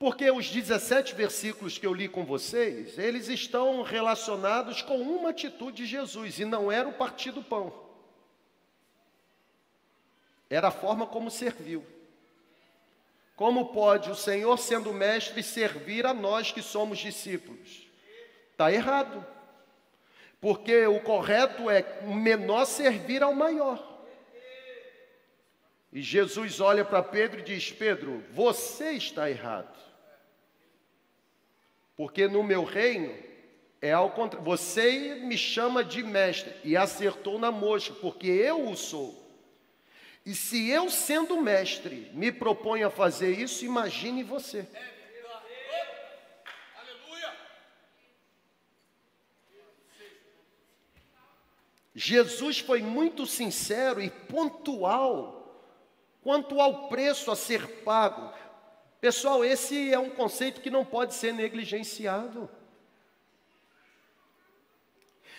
Porque 0.05 0.31
os 0.31 0.51
17 0.51 1.15
versículos 1.15 1.79
que 1.79 1.87
eu 1.87 1.95
li 1.95 2.11
com 2.11 2.27
vocês, 2.27 2.99
eles 2.99 3.27
estão 3.31 3.81
relacionados 3.81 4.83
com 4.83 5.01
uma 5.01 5.31
atitude 5.31 5.79
de 5.79 5.87
Jesus, 5.87 6.39
e 6.39 6.45
não 6.45 6.71
era 6.71 6.87
o 6.87 6.93
partir 6.93 7.31
do 7.31 7.43
pão, 7.43 7.73
era 10.51 10.69
a 10.69 10.71
forma 10.71 11.07
como 11.07 11.31
serviu. 11.31 11.87
Como 13.35 13.73
pode 13.73 14.11
o 14.11 14.15
Senhor, 14.15 14.59
sendo 14.59 14.93
mestre, 14.93 15.43
servir 15.43 16.05
a 16.05 16.13
nós 16.13 16.53
que 16.53 16.61
somos 16.61 16.99
discípulos? 16.99 17.89
Está 18.53 18.71
errado. 18.71 19.27
Porque 20.39 20.87
o 20.87 21.01
correto 21.01 21.71
é 21.71 22.01
o 22.03 22.13
menor 22.13 22.67
servir 22.67 23.23
ao 23.23 23.33
maior. 23.33 23.83
E 25.91 26.03
Jesus 26.03 26.61
olha 26.61 26.85
para 26.85 27.03
Pedro 27.03 27.41
e 27.41 27.43
diz: 27.43 27.73
Pedro, 27.73 28.23
você 28.35 28.91
está 28.91 29.31
errado. 29.31 29.94
Porque 31.97 32.27
no 32.27 32.43
meu 32.43 32.65
reino 32.65 33.15
é 33.81 33.93
ao 33.93 34.11
contrário. 34.11 34.45
Você 34.45 35.17
me 35.17 35.37
chama 35.37 35.85
de 35.85 36.03
mestre 36.03 36.53
e 36.65 36.77
acertou 36.77 37.39
na 37.39 37.51
mosca, 37.51 37.95
porque 38.01 38.29
eu 38.29 38.69
o 38.69 38.77
sou. 38.77 39.23
E 40.25 40.35
se 40.35 40.71
eu, 40.71 40.89
sendo 40.89 41.41
mestre, 41.41 42.11
me 42.15 42.33
proponho 42.33 42.87
a 42.87 42.91
fazer 42.91 43.39
isso, 43.39 43.65
imagine 43.65 44.23
você. 44.23 44.67
Jesus 51.95 52.59
foi 52.59 52.83
muito 52.83 53.25
sincero 53.25 54.03
e 54.03 54.11
pontual 54.11 55.63
quanto 56.23 56.61
ao 56.61 56.89
preço 56.89 57.31
a 57.31 57.37
ser 57.37 57.83
pago. 57.83 58.33
Pessoal, 59.05 59.45
esse 59.45 59.93
é 59.93 59.99
um 59.99 60.09
conceito 60.09 60.63
que 60.63 60.71
não 60.71 60.83
pode 60.83 61.13
ser 61.13 61.35
negligenciado. 61.35 62.49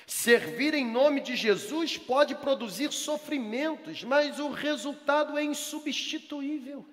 Servir 0.06 0.76
em 0.76 0.86
nome 0.86 1.20
de 1.20 1.36
Jesus 1.36 1.98
pode 1.98 2.36
produzir 2.36 2.94
sofrimentos, 2.94 4.04
mas 4.04 4.40
o 4.40 4.52
resultado 4.52 5.36
é 5.36 5.44
insubstituível. 5.44 6.86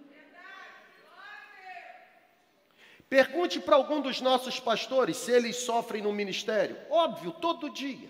Pergunte 3.06 3.60
para 3.60 3.76
algum 3.76 4.00
dos 4.00 4.22
nossos 4.22 4.58
pastores 4.58 5.18
se 5.18 5.30
eles 5.30 5.56
sofrem 5.56 6.00
no 6.00 6.10
ministério. 6.10 6.78
Óbvio, 6.88 7.32
todo 7.32 7.68
dia. 7.68 8.08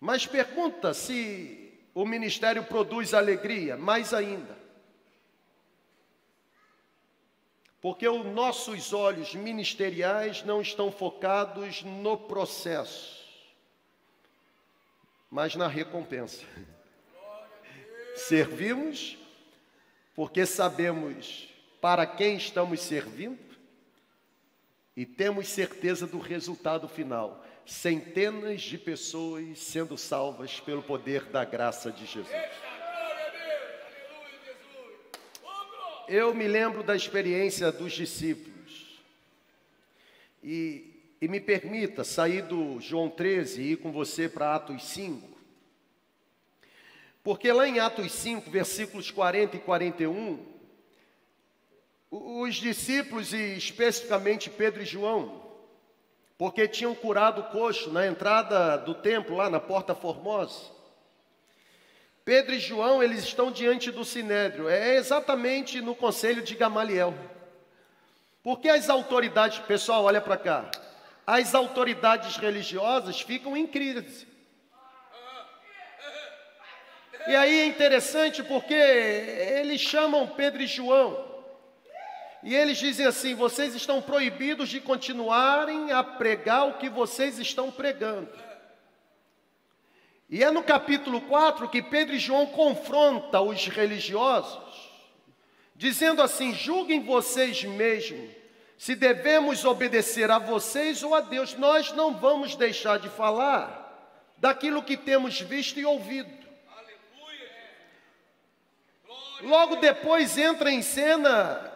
Mas 0.00 0.26
pergunta 0.26 0.94
se 0.94 1.78
o 1.92 2.06
ministério 2.06 2.64
produz 2.64 3.12
alegria, 3.12 3.76
mais 3.76 4.14
ainda. 4.14 4.67
Porque 7.80 8.08
os 8.08 8.26
nossos 8.26 8.92
olhos 8.92 9.34
ministeriais 9.34 10.42
não 10.42 10.60
estão 10.60 10.90
focados 10.90 11.82
no 11.82 12.16
processo, 12.16 13.24
mas 15.30 15.54
na 15.54 15.68
recompensa. 15.68 16.44
Servimos 18.16 19.16
porque 20.14 20.44
sabemos 20.44 21.48
para 21.80 22.04
quem 22.04 22.36
estamos 22.36 22.80
servindo 22.80 23.38
e 24.96 25.06
temos 25.06 25.46
certeza 25.46 26.08
do 26.08 26.18
resultado 26.18 26.88
final. 26.88 27.44
Centenas 27.64 28.62
de 28.62 28.76
pessoas 28.76 29.60
sendo 29.60 29.96
salvas 29.96 30.58
pelo 30.58 30.82
poder 30.82 31.26
da 31.26 31.44
graça 31.44 31.92
de 31.92 32.04
Jesus. 32.04 32.28
Eu 36.08 36.34
me 36.34 36.48
lembro 36.48 36.82
da 36.82 36.96
experiência 36.96 37.70
dos 37.70 37.92
discípulos. 37.92 38.98
E, 40.42 41.02
e 41.20 41.28
me 41.28 41.38
permita 41.38 42.02
sair 42.02 42.40
do 42.40 42.80
João 42.80 43.10
13 43.10 43.60
e 43.60 43.72
ir 43.72 43.76
com 43.76 43.92
você 43.92 44.26
para 44.26 44.54
Atos 44.54 44.84
5. 44.84 45.28
Porque 47.22 47.52
lá 47.52 47.68
em 47.68 47.78
Atos 47.78 48.10
5, 48.10 48.50
versículos 48.50 49.10
40 49.10 49.56
e 49.56 49.60
41, 49.60 50.42
os 52.10 52.54
discípulos, 52.54 53.34
e 53.34 53.58
especificamente 53.58 54.48
Pedro 54.48 54.82
e 54.82 54.86
João, 54.86 55.42
porque 56.38 56.66
tinham 56.66 56.94
curado 56.94 57.42
o 57.42 57.50
coxo 57.50 57.92
na 57.92 58.06
entrada 58.06 58.78
do 58.78 58.94
templo, 58.94 59.36
lá 59.36 59.50
na 59.50 59.60
Porta 59.60 59.94
Formosa. 59.94 60.77
Pedro 62.28 62.54
e 62.54 62.58
João, 62.58 63.02
eles 63.02 63.24
estão 63.24 63.50
diante 63.50 63.90
do 63.90 64.04
sinédrio, 64.04 64.68
é 64.68 64.96
exatamente 64.96 65.80
no 65.80 65.94
conselho 65.94 66.42
de 66.42 66.54
Gamaliel. 66.54 67.14
Porque 68.42 68.68
as 68.68 68.90
autoridades, 68.90 69.60
pessoal, 69.60 70.04
olha 70.04 70.20
para 70.20 70.36
cá, 70.36 70.70
as 71.26 71.54
autoridades 71.54 72.36
religiosas 72.36 73.18
ficam 73.18 73.56
em 73.56 73.66
crise. 73.66 74.28
E 77.28 77.34
aí 77.34 77.60
é 77.60 77.64
interessante 77.64 78.42
porque 78.42 78.74
eles 78.74 79.80
chamam 79.80 80.26
Pedro 80.26 80.60
e 80.60 80.66
João. 80.66 81.24
E 82.42 82.54
eles 82.54 82.76
dizem 82.76 83.06
assim: 83.06 83.34
vocês 83.34 83.74
estão 83.74 84.02
proibidos 84.02 84.68
de 84.68 84.82
continuarem 84.82 85.92
a 85.92 86.04
pregar 86.04 86.68
o 86.68 86.74
que 86.74 86.90
vocês 86.90 87.38
estão 87.38 87.70
pregando. 87.70 88.28
E 90.28 90.44
é 90.44 90.50
no 90.50 90.62
capítulo 90.62 91.22
4 91.22 91.68
que 91.68 91.82
Pedro 91.82 92.14
e 92.14 92.18
João 92.18 92.46
confrontam 92.46 93.48
os 93.48 93.66
religiosos, 93.66 94.90
dizendo 95.74 96.20
assim: 96.20 96.52
julguem 96.54 97.04
vocês 97.04 97.64
mesmos 97.64 98.38
se 98.78 98.94
devemos 98.94 99.64
obedecer 99.64 100.30
a 100.30 100.38
vocês 100.38 101.02
ou 101.02 101.14
a 101.14 101.20
Deus. 101.20 101.54
Nós 101.54 101.92
não 101.92 102.14
vamos 102.14 102.54
deixar 102.54 102.98
de 102.98 103.08
falar 103.08 103.86
daquilo 104.38 104.84
que 104.84 104.96
temos 104.96 105.40
visto 105.40 105.80
e 105.80 105.84
ouvido. 105.84 106.38
Logo 109.40 109.76
depois 109.76 110.36
entra 110.38 110.70
em 110.70 110.82
cena 110.82 111.72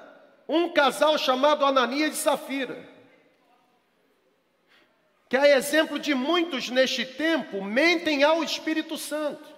um 0.48 0.72
casal 0.72 1.16
chamado 1.18 1.64
Ananias 1.64 2.14
e 2.14 2.16
Safira, 2.16 2.88
que 5.32 5.36
é 5.38 5.56
exemplo 5.56 5.98
de 5.98 6.14
muitos 6.14 6.68
neste 6.68 7.06
tempo, 7.06 7.64
mentem 7.64 8.22
ao 8.22 8.44
Espírito 8.44 8.98
Santo. 8.98 9.48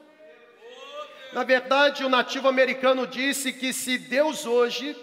Na 1.33 1.43
verdade, 1.43 2.05
o 2.05 2.09
nativo 2.09 2.47
americano 2.47 3.09
disse 3.09 3.53
que 3.53 3.73
se 3.73 3.99
Deus 3.99 4.47
hoje 4.47 4.97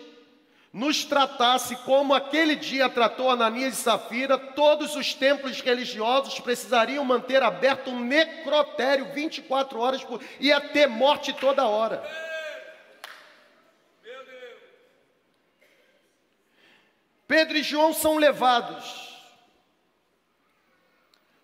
nos 0.72 1.04
tratasse 1.04 1.76
como 1.84 2.14
aquele 2.14 2.56
dia 2.56 2.88
tratou 2.88 3.30
Ananias 3.30 3.74
e 3.74 3.82
Safira, 3.82 4.38
todos 4.38 4.96
os 4.96 5.14
templos 5.14 5.60
religiosos 5.60 6.40
precisariam 6.40 7.04
manter 7.04 7.44
aberto 7.44 7.92
um 7.92 8.00
necrotério 8.00 9.12
24 9.14 9.78
horas 9.78 10.02
por 10.06 10.24
ia 10.40 10.62
ter 10.62 10.88
morte 10.88 11.34
toda 11.34 11.68
hora. 11.68 12.02
Pedro 17.28 17.58
e 17.58 17.62
João 17.62 17.94
são 17.94 18.16
levados. 18.16 19.11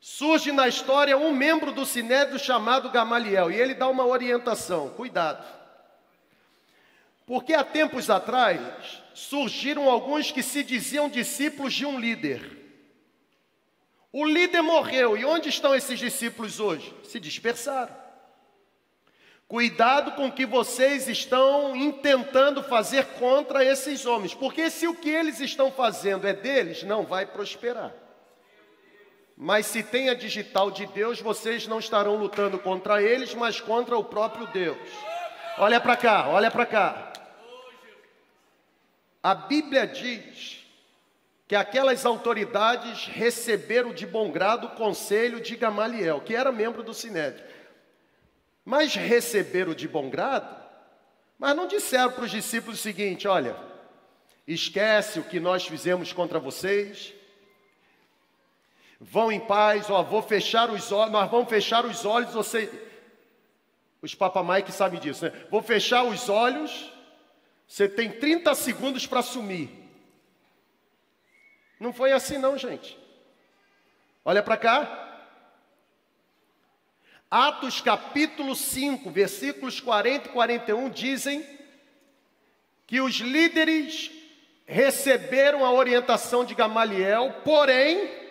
Surge 0.10 0.53
na 0.53 0.70
história 0.70 1.18
um 1.18 1.34
membro 1.34 1.74
do 1.74 1.86
sinédrio 1.86 2.39
chamado 2.39 2.89
Gamaliel, 2.89 3.51
e 3.51 3.55
ele 3.60 3.74
dá 3.74 3.89
uma 3.89 4.05
orientação: 4.05 4.89
cuidado. 4.91 5.45
Porque 7.26 7.53
há 7.53 7.62
tempos 7.62 8.10
atrás 8.10 9.03
surgiram 9.14 9.89
alguns 9.89 10.32
que 10.32 10.41
se 10.41 10.64
diziam 10.64 11.10
discípulos 11.10 11.74
de 11.74 11.86
um 11.86 11.99
líder. 11.99 12.41
O 14.10 14.24
líder 14.26 14.62
morreu, 14.62 15.18
e 15.18 15.26
onde 15.26 15.49
estão 15.49 15.76
esses 15.76 15.99
discípulos 15.99 16.62
hoje? 16.62 16.95
Se 17.03 17.20
dispersaram. 17.20 17.93
Cuidado 19.45 20.14
com 20.14 20.28
o 20.28 20.32
que 20.32 20.45
vocês 20.45 21.10
estão 21.10 21.76
intentando 21.76 22.64
fazer 22.64 23.05
contra 23.20 23.64
esses 23.64 24.05
homens, 24.05 24.34
porque 24.34 24.70
se 24.70 24.88
o 24.88 24.95
que 24.95 25.10
eles 25.10 25.41
estão 25.41 25.70
fazendo 25.70 26.26
é 26.26 26.34
deles, 26.34 26.82
não 26.84 27.03
vai 27.03 27.26
prosperar. 27.26 28.07
Mas 29.38 29.67
se 29.67 29.83
tem 29.83 30.09
a 30.09 30.15
digital 30.15 30.71
de 30.71 30.88
Deus, 30.88 31.21
vocês 31.21 31.67
não 31.67 31.77
estarão 31.77 32.15
lutando 32.15 32.57
contra 32.57 33.01
eles, 33.01 33.35
mas 33.35 33.61
contra 33.61 33.95
o 33.95 34.03
próprio 34.03 34.47
Deus. 34.47 34.77
Olha 35.59 35.79
para 35.79 35.95
cá, 35.95 36.27
olha 36.29 36.49
para 36.49 36.65
cá. 36.65 37.13
A 39.21 39.35
Bíblia 39.35 39.85
diz 39.85 40.65
que 41.47 41.55
aquelas 41.55 42.05
autoridades 42.05 43.05
receberam 43.05 43.93
de 43.93 44.05
bom 44.07 44.31
grado 44.31 44.67
o 44.67 44.71
conselho 44.71 45.39
de 45.39 45.55
Gamaliel, 45.55 46.21
que 46.21 46.35
era 46.35 46.51
membro 46.51 46.81
do 46.81 46.93
Sinédrio 46.93 47.57
mas 48.69 48.95
receberam 48.95 49.73
de 49.73 49.88
bom 49.88 50.09
grado, 50.09 50.53
mas 51.39 51.55
não 51.55 51.67
disseram 51.67 52.11
para 52.11 52.25
os 52.25 52.31
discípulos 52.31 52.77
o 52.77 52.83
seguinte: 52.83 53.25
olha, 53.25 53.55
esquece 54.45 55.21
o 55.21 55.23
que 55.23 55.39
nós 55.39 55.65
fizemos 55.65 56.11
contra 56.11 56.38
vocês, 56.38 57.13
vão 58.99 59.31
em 59.31 59.39
paz, 59.39 59.89
ó, 59.89 60.03
vou 60.03 60.21
fechar 60.21 60.69
os 60.69 60.91
olhos, 60.91 61.11
nós 61.11 61.29
vamos 61.29 61.49
fechar 61.49 61.85
os 61.85 62.05
olhos, 62.05 62.33
você, 62.33 62.71
os 64.01 64.15
papamai 64.15 64.63
que 64.63 64.71
sabem 64.71 64.99
disso, 64.99 65.25
né? 65.25 65.47
Vou 65.49 65.61
fechar 65.61 66.03
os 66.03 66.29
olhos, 66.29 66.91
você 67.67 67.87
tem 67.87 68.11
30 68.11 68.53
segundos 68.55 69.05
para 69.05 69.21
sumir. 69.21 69.69
Não 71.79 71.93
foi 71.93 72.11
assim 72.11 72.37
não, 72.37 72.57
gente. 72.57 72.97
Olha 74.25 74.41
para 74.41 74.57
cá. 74.57 75.03
Atos 77.29 77.81
capítulo 77.81 78.55
5, 78.55 79.11
versículos 79.11 79.79
40 79.79 80.29
e 80.29 80.31
41 80.31 80.89
dizem 80.89 81.45
que 82.87 83.01
os 83.01 83.15
líderes 83.15 84.09
receberam 84.65 85.65
a 85.65 85.71
orientação 85.71 86.45
de 86.45 86.55
Gamaliel, 86.55 87.41
porém 87.43 88.26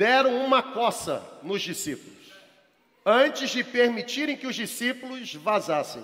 deram 0.00 0.42
uma 0.46 0.62
coça 0.62 1.22
nos 1.42 1.60
discípulos, 1.60 2.32
antes 3.04 3.50
de 3.50 3.62
permitirem 3.62 4.34
que 4.34 4.46
os 4.46 4.56
discípulos 4.56 5.34
vazassem. 5.34 6.02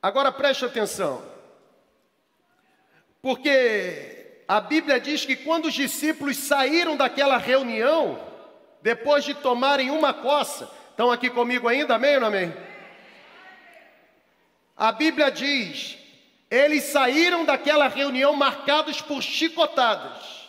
Agora 0.00 0.30
preste 0.30 0.64
atenção, 0.64 1.20
porque 3.20 4.44
a 4.46 4.60
Bíblia 4.60 5.00
diz 5.00 5.24
que 5.24 5.34
quando 5.34 5.64
os 5.64 5.74
discípulos 5.74 6.36
saíram 6.36 6.96
daquela 6.96 7.38
reunião, 7.38 8.24
depois 8.80 9.24
de 9.24 9.34
tomarem 9.34 9.90
uma 9.90 10.14
coça, 10.14 10.70
estão 10.90 11.10
aqui 11.10 11.28
comigo 11.28 11.66
ainda, 11.66 11.96
amém 11.96 12.14
ou 12.14 12.20
não 12.20 12.28
amém? 12.28 12.54
A 14.76 14.92
Bíblia 14.92 15.28
diz: 15.28 15.98
eles 16.48 16.84
saíram 16.84 17.44
daquela 17.44 17.88
reunião 17.88 18.32
marcados 18.36 19.00
por 19.00 19.20
chicotadas, 19.20 20.43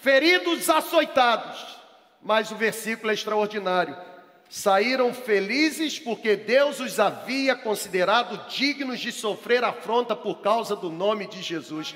feridos, 0.00 0.68
açoitados, 0.68 1.78
mas 2.22 2.50
o 2.50 2.56
versículo 2.56 3.10
é 3.10 3.14
extraordinário. 3.14 3.96
Saíram 4.48 5.12
felizes 5.12 5.98
porque 5.98 6.34
Deus 6.34 6.80
os 6.80 6.98
havia 6.98 7.54
considerado 7.54 8.48
dignos 8.48 8.98
de 8.98 9.12
sofrer 9.12 9.62
afronta 9.62 10.16
por 10.16 10.40
causa 10.40 10.74
do 10.74 10.90
nome 10.90 11.26
de 11.26 11.42
Jesus. 11.42 11.94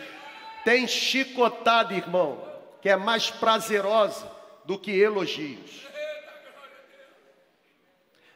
Tem 0.65 0.87
chicotada, 0.87 1.95
irmão, 1.95 2.47
que 2.83 2.91
é 2.91 2.97
mais 2.97 3.31
prazerosa 3.31 4.31
do 4.65 4.79
que 4.79 4.91
elogios. 4.91 5.87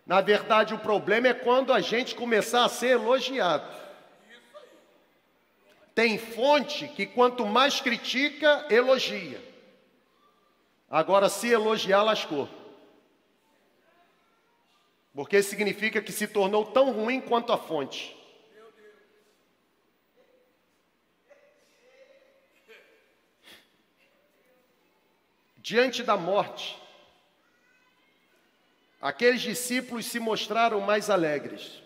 Na 0.06 0.20
verdade, 0.20 0.72
o 0.72 0.78
problema 0.78 1.28
é 1.28 1.34
quando 1.34 1.72
a 1.72 1.80
gente 1.80 2.14
começar 2.14 2.64
a 2.64 2.68
ser 2.68 2.92
elogiado. 2.92 3.68
Tem 5.94 6.16
fonte 6.16 6.88
que 6.88 7.06
quanto 7.06 7.44
mais 7.44 7.80
critica, 7.80 8.66
elogia. 8.70 9.55
Agora, 10.88 11.28
se 11.28 11.48
elogiar, 11.48 12.02
lascou. 12.02 12.48
Porque 15.14 15.42
significa 15.42 16.00
que 16.00 16.12
se 16.12 16.26
tornou 16.28 16.64
tão 16.66 16.92
ruim 16.92 17.20
quanto 17.20 17.52
a 17.52 17.58
fonte. 17.58 18.14
Diante 25.56 26.04
da 26.04 26.16
morte, 26.16 26.80
aqueles 29.00 29.40
discípulos 29.40 30.06
se 30.06 30.20
mostraram 30.20 30.80
mais 30.80 31.10
alegres. 31.10 31.82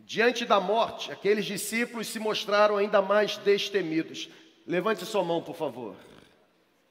Diante 0.00 0.44
da 0.44 0.60
morte, 0.60 1.10
aqueles 1.10 1.46
discípulos 1.46 2.08
se 2.08 2.18
mostraram 2.18 2.76
ainda 2.76 3.00
mais 3.00 3.38
destemidos. 3.38 4.28
Levante 4.70 5.04
sua 5.04 5.24
mão, 5.24 5.42
por 5.42 5.56
favor. 5.56 5.96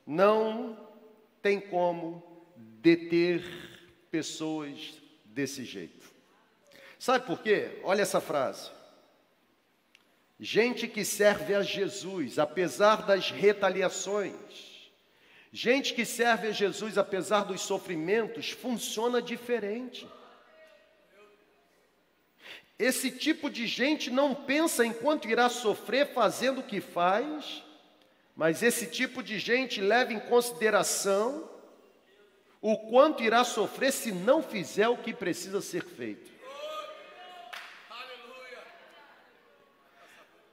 Não 0.05 0.77
tem 1.41 1.61
como 1.61 2.21
deter 2.57 3.41
pessoas 4.11 4.95
desse 5.23 5.63
jeito. 5.63 6.11
Sabe 6.99 7.25
por 7.25 7.39
quê? 7.39 7.79
Olha 7.85 8.01
essa 8.01 8.19
frase. 8.19 8.69
Gente 10.37 10.89
que 10.89 11.05
serve 11.05 11.55
a 11.55 11.61
Jesus, 11.61 12.37
apesar 12.37 13.05
das 13.05 13.31
retaliações, 13.31 14.91
gente 15.49 15.93
que 15.93 16.03
serve 16.03 16.49
a 16.49 16.51
Jesus, 16.51 16.97
apesar 16.97 17.45
dos 17.45 17.61
sofrimentos, 17.61 18.49
funciona 18.49 19.21
diferente. 19.21 20.05
Esse 22.77 23.09
tipo 23.09 23.49
de 23.49 23.65
gente 23.65 24.09
não 24.09 24.35
pensa 24.35 24.85
enquanto 24.85 25.29
irá 25.29 25.47
sofrer 25.47 26.13
fazendo 26.13 26.59
o 26.59 26.63
que 26.63 26.81
faz, 26.81 27.68
mas 28.39 28.63
esse 28.63 28.85
tipo 28.85 29.21
de 29.21 29.37
gente 29.37 29.81
leva 29.81 30.13
em 30.13 30.19
consideração 30.21 31.49
o 32.61 32.77
quanto 32.77 33.21
irá 33.21 33.43
sofrer 33.43 33.91
se 33.91 34.13
não 34.13 34.41
fizer 34.41 34.87
o 34.87 34.95
que 34.95 35.13
precisa 35.13 35.59
ser 35.59 35.83
feito. 35.83 36.31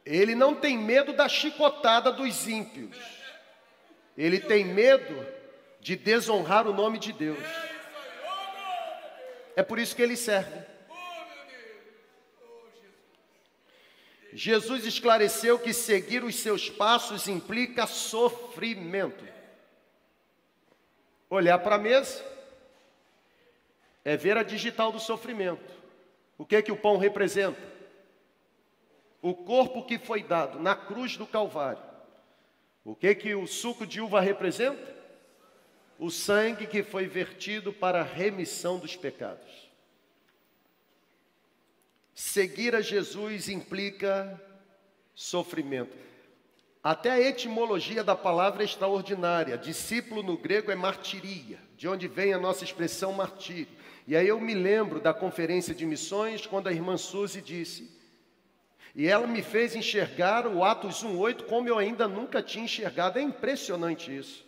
Ele 0.04 0.34
não 0.34 0.52
tem 0.52 0.76
medo 0.76 1.12
da 1.12 1.28
chicotada 1.28 2.10
dos 2.10 2.48
ímpios, 2.48 2.96
ele 4.18 4.40
tem 4.40 4.64
medo 4.64 5.24
de 5.78 5.94
desonrar 5.94 6.66
o 6.66 6.74
nome 6.74 6.98
de 6.98 7.12
Deus. 7.12 7.38
É 9.54 9.62
por 9.62 9.78
isso 9.78 9.94
que 9.94 10.02
ele 10.02 10.16
serve. 10.16 10.75
Jesus 14.36 14.84
esclareceu 14.84 15.58
que 15.58 15.72
seguir 15.72 16.22
os 16.22 16.34
seus 16.34 16.68
passos 16.68 17.26
implica 17.26 17.86
sofrimento. 17.86 19.24
Olhar 21.30 21.58
para 21.60 21.76
a 21.76 21.78
mesa 21.78 22.22
é 24.04 24.14
ver 24.14 24.36
a 24.36 24.42
digital 24.42 24.92
do 24.92 25.00
sofrimento. 25.00 25.72
O 26.36 26.44
que 26.44 26.54
é 26.54 26.60
que 26.60 26.70
o 26.70 26.76
pão 26.76 26.98
representa? 26.98 27.58
O 29.22 29.32
corpo 29.32 29.86
que 29.86 29.98
foi 29.98 30.22
dado 30.22 30.60
na 30.60 30.76
cruz 30.76 31.16
do 31.16 31.26
Calvário. 31.26 31.82
O 32.84 32.94
que 32.94 33.06
é 33.06 33.14
que 33.14 33.34
o 33.34 33.46
suco 33.46 33.86
de 33.86 34.02
uva 34.02 34.20
representa? 34.20 34.94
O 35.98 36.10
sangue 36.10 36.66
que 36.66 36.82
foi 36.82 37.06
vertido 37.06 37.72
para 37.72 38.02
a 38.02 38.04
remissão 38.04 38.78
dos 38.78 38.94
pecados. 38.96 39.65
Seguir 42.18 42.74
a 42.74 42.80
Jesus 42.80 43.46
implica 43.46 44.40
sofrimento. 45.14 45.94
Até 46.82 47.10
a 47.10 47.20
etimologia 47.20 48.02
da 48.02 48.16
palavra 48.16 48.62
é 48.62 48.64
extraordinária. 48.64 49.58
Discípulo 49.58 50.22
no 50.22 50.38
grego 50.38 50.70
é 50.70 50.74
martiria, 50.74 51.58
de 51.76 51.86
onde 51.86 52.08
vem 52.08 52.32
a 52.32 52.38
nossa 52.38 52.64
expressão 52.64 53.12
martírio. 53.12 53.68
E 54.08 54.16
aí 54.16 54.28
eu 54.28 54.40
me 54.40 54.54
lembro 54.54 54.98
da 54.98 55.12
conferência 55.12 55.74
de 55.74 55.84
missões, 55.84 56.46
quando 56.46 56.68
a 56.68 56.72
irmã 56.72 56.96
Suzy 56.96 57.42
disse, 57.42 57.94
e 58.94 59.06
ela 59.06 59.26
me 59.26 59.42
fez 59.42 59.76
enxergar 59.76 60.46
o 60.46 60.64
Atos 60.64 61.04
1,8 61.04 61.42
como 61.42 61.68
eu 61.68 61.76
ainda 61.76 62.08
nunca 62.08 62.42
tinha 62.42 62.64
enxergado. 62.64 63.18
É 63.18 63.22
impressionante 63.22 64.16
isso. 64.16 64.42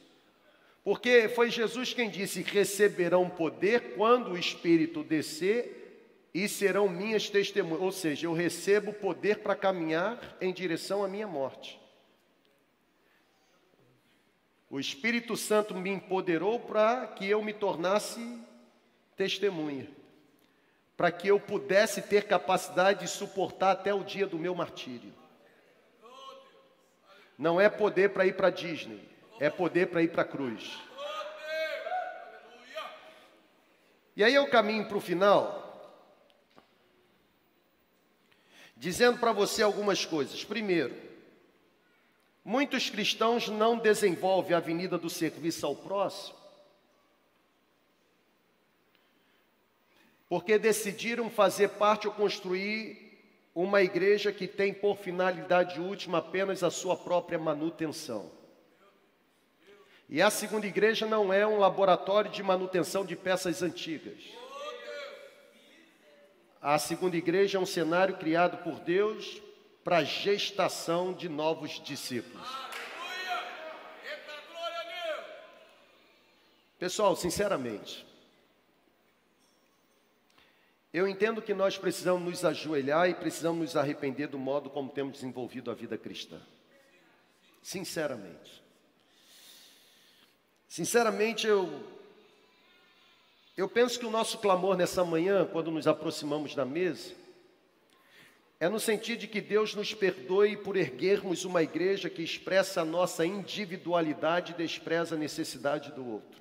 Porque 0.83 1.29
foi 1.29 1.51
Jesus 1.51 1.93
quem 1.93 2.09
disse: 2.09 2.41
receberão 2.41 3.29
poder 3.29 3.93
quando 3.95 4.31
o 4.31 4.39
Espírito 4.39 5.05
descer 5.05 5.78
e 6.33 6.49
serão 6.49 6.89
minhas 6.89 7.29
testemunhas. 7.29 7.83
Ou 7.83 7.93
seja, 7.93 8.27
eu 8.27 8.33
recebo 8.33 8.93
poder 8.93 9.39
para 9.39 9.57
caminhar 9.57 10.37
em 10.41 10.53
direção 10.53 11.05
à 11.05 11.09
minha 11.09 11.27
morte. 11.27 11.81
O 14.71 14.79
Espírito 14.79 15.37
Santo 15.37 15.75
me 15.75 15.91
empoderou 15.91 16.61
para 16.61 17.07
que 17.07 17.29
eu 17.29 17.43
me 17.43 17.55
tornasse 17.55 18.39
testemunha, 19.17 19.89
para 20.97 21.11
que 21.11 21.29
eu 21.29 21.41
pudesse 21.41 22.03
ter 22.03 22.25
capacidade 22.25 23.01
de 23.01 23.09
suportar 23.09 23.71
até 23.71 23.95
o 23.95 24.05
dia 24.05 24.27
do 24.27 24.39
meu 24.39 24.55
martírio. 24.55 25.13
Não 27.39 27.61
é 27.61 27.69
poder 27.69 28.11
para 28.11 28.27
ir 28.27 28.37
para 28.37 28.51
Disney, 28.51 29.01
é 29.41 29.49
poder 29.49 29.87
para 29.87 30.03
ir 30.03 30.09
para 30.09 30.23
a 30.23 30.27
cruz. 30.27 30.79
E 34.15 34.25
aí 34.25 34.35
eu 34.35 34.49
caminho 34.49 34.85
para 34.87 34.97
o 34.99 35.01
final, 35.01 35.68
dizendo 38.79 39.19
para 39.19 39.33
você 39.33 39.63
algumas 39.63 40.05
coisas. 40.05 40.45
Primeiro, 40.45 40.95
muitos 42.45 42.89
cristãos 42.89 43.49
não 43.49 43.77
desenvolvem 43.77 44.55
a 44.55 44.59
avenida 44.59 44.97
do 44.97 45.11
serviço 45.11 45.67
ao 45.67 45.77
próximo 45.77 46.39
porque 50.29 50.59
decidiram 50.59 51.31
fazer 51.31 51.69
parte 51.71 52.07
ou 52.07 52.13
construir 52.13 53.09
uma 53.55 53.83
igreja 53.83 54.31
que 54.31 54.47
tem 54.47 54.75
por 54.75 54.99
finalidade 54.99 55.81
última 55.81 56.19
apenas 56.19 56.63
a 56.63 56.71
sua 56.71 56.97
própria 56.97 57.39
manutenção. 57.39 58.31
E 60.09 60.23
a 60.23 60.31
segunda 60.31 60.67
igreja 60.67 61.07
não 61.07 61.33
é 61.33 61.47
um 61.47 61.59
laboratório 61.59 62.31
de 62.31 62.43
manutenção 62.43 63.05
de 63.05 63.17
peças 63.17 63.63
antigas. 63.63 64.19
A 66.61 66.77
segunda 66.79 67.17
igreja 67.17 67.57
é 67.57 67.61
um 67.61 67.67
cenário 67.67 68.17
criado 68.17 68.63
por 68.65 68.81
Deus 68.81 69.41
para 69.85 69.99
a 69.99 70.05
gestação 70.05 71.13
de 71.13 71.29
novos 71.29 71.81
discípulos. 71.81 72.47
Pessoal, 76.79 77.15
sinceramente, 77.15 78.07
eu 80.93 81.07
entendo 81.07 81.41
que 81.41 81.55
nós 81.55 81.79
precisamos 81.79 82.23
nos 82.23 82.45
ajoelhar 82.45 83.09
e 83.09 83.15
precisamos 83.15 83.61
nos 83.61 83.77
arrepender 83.77 84.27
do 84.29 84.39
modo 84.39 84.69
como 84.69 84.91
temos 84.91 85.15
desenvolvido 85.15 85.71
a 85.71 85.75
vida 85.75 85.97
cristã. 85.97 86.41
Sinceramente. 87.63 88.63
Sinceramente, 90.69 91.47
eu 91.47 91.98
eu 93.59 93.69
penso 93.69 93.99
que 93.99 94.07
o 94.07 94.11
nosso 94.11 94.39
clamor 94.39 94.77
nessa 94.77 95.05
manhã, 95.05 95.45
quando 95.45 95.69
nos 95.73 95.89
aproximamos 95.89 96.55
da 96.55 96.65
mesa, 96.65 97.13
é 98.61 98.69
no 98.69 98.79
sentido 98.79 99.19
de 99.19 99.27
que 99.27 99.41
Deus 99.41 99.75
nos 99.75 99.93
perdoe 99.93 100.57
por 100.57 100.77
erguermos 100.77 101.45
uma 101.45 101.61
igreja 101.61 102.09
que 102.09 102.23
expressa 102.23 102.83
a 102.83 102.85
nossa 102.85 103.27
individualidade 103.27 104.53
e 104.53 104.57
despreza 104.57 105.17
a 105.17 105.19
necessidade 105.19 105.91
do 105.91 106.09
outro. 106.09 106.41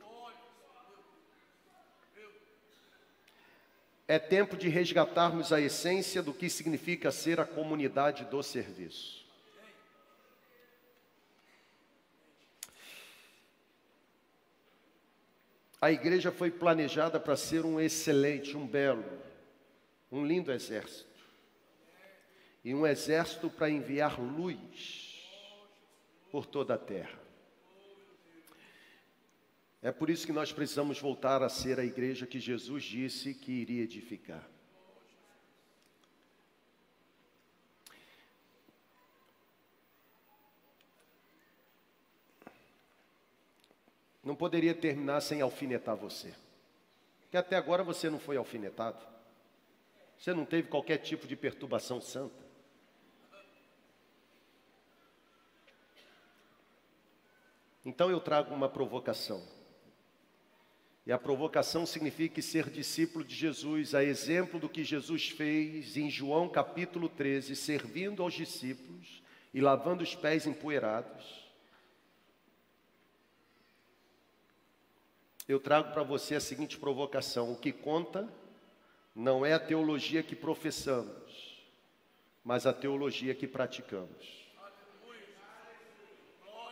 É 4.08 4.20
tempo 4.20 4.56
de 4.56 4.70
resgatarmos 4.70 5.52
a 5.52 5.60
essência 5.60 6.22
do 6.22 6.32
que 6.32 6.48
significa 6.52 7.10
ser 7.10 7.40
a 7.40 7.46
comunidade 7.46 8.26
do 8.26 8.44
serviço. 8.44 9.27
A 15.80 15.92
igreja 15.92 16.32
foi 16.32 16.50
planejada 16.50 17.20
para 17.20 17.38
ser 17.38 17.64
um 17.66 17.80
excelente, 17.80 18.58
um 18.58 18.66
belo, 18.66 19.06
um 20.12 20.26
lindo 20.26 20.52
exército. 20.52 21.08
E 22.64 22.74
um 22.74 22.86
exército 22.86 23.50
para 23.50 23.70
enviar 23.70 24.20
luz 24.20 25.30
por 26.32 26.46
toda 26.46 26.74
a 26.74 26.78
terra. 26.78 27.20
É 29.82 29.92
por 29.92 30.10
isso 30.10 30.26
que 30.26 30.34
nós 30.34 30.52
precisamos 30.52 31.00
voltar 31.00 31.44
a 31.44 31.50
ser 31.50 31.80
a 31.80 31.86
igreja 31.86 32.26
que 32.26 32.40
Jesus 32.40 32.84
disse 32.84 33.34
que 33.34 33.52
iria 33.52 33.84
edificar. 33.84 34.57
Não 44.28 44.36
poderia 44.36 44.76
terminar 44.76 45.22
sem 45.22 45.42
alfinetar 45.42 45.96
você. 45.96 46.34
Porque 47.22 47.38
até 47.38 47.56
agora 47.56 47.82
você 47.82 48.10
não 48.10 48.20
foi 48.20 48.36
alfinetado. 48.36 49.00
Você 50.18 50.34
não 50.34 50.46
teve 50.46 50.68
qualquer 50.68 50.98
tipo 50.98 51.26
de 51.26 51.36
perturbação 51.36 52.02
santa. 52.02 52.46
Então 57.86 58.12
eu 58.12 58.20
trago 58.20 58.54
uma 58.54 58.68
provocação. 58.68 59.42
E 61.06 61.12
a 61.14 61.18
provocação 61.18 61.86
significa 61.86 62.42
ser 62.42 62.70
discípulo 62.70 63.24
de 63.24 63.34
Jesus, 63.34 63.96
a 63.96 64.04
exemplo 64.04 64.60
do 64.60 64.68
que 64.68 64.84
Jesus 64.84 65.30
fez 65.30 65.96
em 65.96 66.10
João 66.10 66.50
capítulo 66.50 67.08
13, 67.08 67.56
servindo 67.56 68.22
aos 68.22 68.34
discípulos 68.34 69.24
e 69.54 69.62
lavando 69.62 70.04
os 70.04 70.14
pés 70.14 70.46
empoeirados. 70.46 71.47
Eu 75.48 75.60
trago 75.60 75.94
para 75.94 76.04
você 76.04 76.36
a 76.36 76.42
seguinte 76.42 76.78
provocação: 76.78 77.52
o 77.52 77.56
que 77.56 77.72
conta 77.72 78.28
não 79.16 79.46
é 79.46 79.54
a 79.54 79.60
teologia 79.60 80.22
que 80.22 80.36
professamos, 80.36 81.64
mas 82.44 82.66
a 82.66 82.74
teologia 82.74 83.34
que 83.34 83.48
praticamos. 83.48 84.46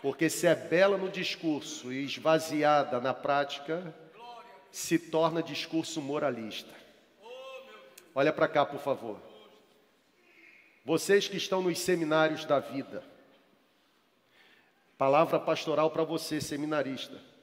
Porque 0.02 0.30
se 0.30 0.46
é 0.46 0.54
bela 0.54 0.98
no 0.98 1.10
discurso 1.10 1.92
e 1.92 2.04
esvaziada 2.06 3.00
na 3.00 3.14
prática, 3.14 3.96
se 4.72 5.00
torna 5.00 5.42
discurso 5.42 6.02
moralista. 6.02 6.72
Olha 8.14 8.32
para 8.32 8.48
cá, 8.48 8.66
por 8.66 8.80
favor. 8.80 9.20
Vocês 10.84 11.28
que 11.28 11.38
estão 11.38 11.62
nos 11.62 11.80
seminários 11.80 12.46
da 12.46 12.60
vida, 12.60 13.04
palavra 14.98 15.40
pastoral 15.40 15.90
para 15.90 16.04
você, 16.04 16.40
seminarista. 16.40 17.35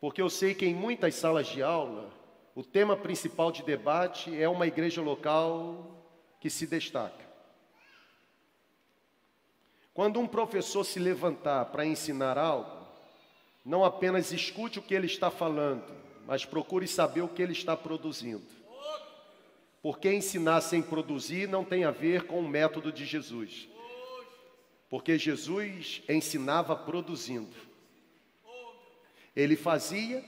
Porque 0.00 0.22
eu 0.22 0.30
sei 0.30 0.54
que 0.54 0.64
em 0.64 0.74
muitas 0.74 1.14
salas 1.14 1.46
de 1.46 1.62
aula, 1.62 2.10
o 2.54 2.64
tema 2.64 2.96
principal 2.96 3.52
de 3.52 3.62
debate 3.62 4.34
é 4.40 4.48
uma 4.48 4.66
igreja 4.66 5.02
local 5.02 6.04
que 6.40 6.48
se 6.48 6.66
destaca. 6.66 7.28
Quando 9.92 10.18
um 10.18 10.26
professor 10.26 10.84
se 10.84 10.98
levantar 10.98 11.66
para 11.66 11.84
ensinar 11.84 12.38
algo, 12.38 12.86
não 13.64 13.84
apenas 13.84 14.32
escute 14.32 14.78
o 14.78 14.82
que 14.82 14.94
ele 14.94 15.06
está 15.06 15.30
falando, 15.30 15.84
mas 16.26 16.46
procure 16.46 16.88
saber 16.88 17.20
o 17.20 17.28
que 17.28 17.42
ele 17.42 17.52
está 17.52 17.76
produzindo. 17.76 18.46
Porque 19.82 20.12
ensinar 20.12 20.60
sem 20.62 20.80
produzir 20.80 21.48
não 21.48 21.64
tem 21.64 21.84
a 21.84 21.90
ver 21.90 22.26
com 22.26 22.40
o 22.40 22.48
método 22.48 22.90
de 22.92 23.04
Jesus. 23.04 23.68
Porque 24.88 25.18
Jesus 25.18 26.02
ensinava 26.08 26.74
produzindo. 26.74 27.69
Ele 29.40 29.56
fazia 29.56 30.24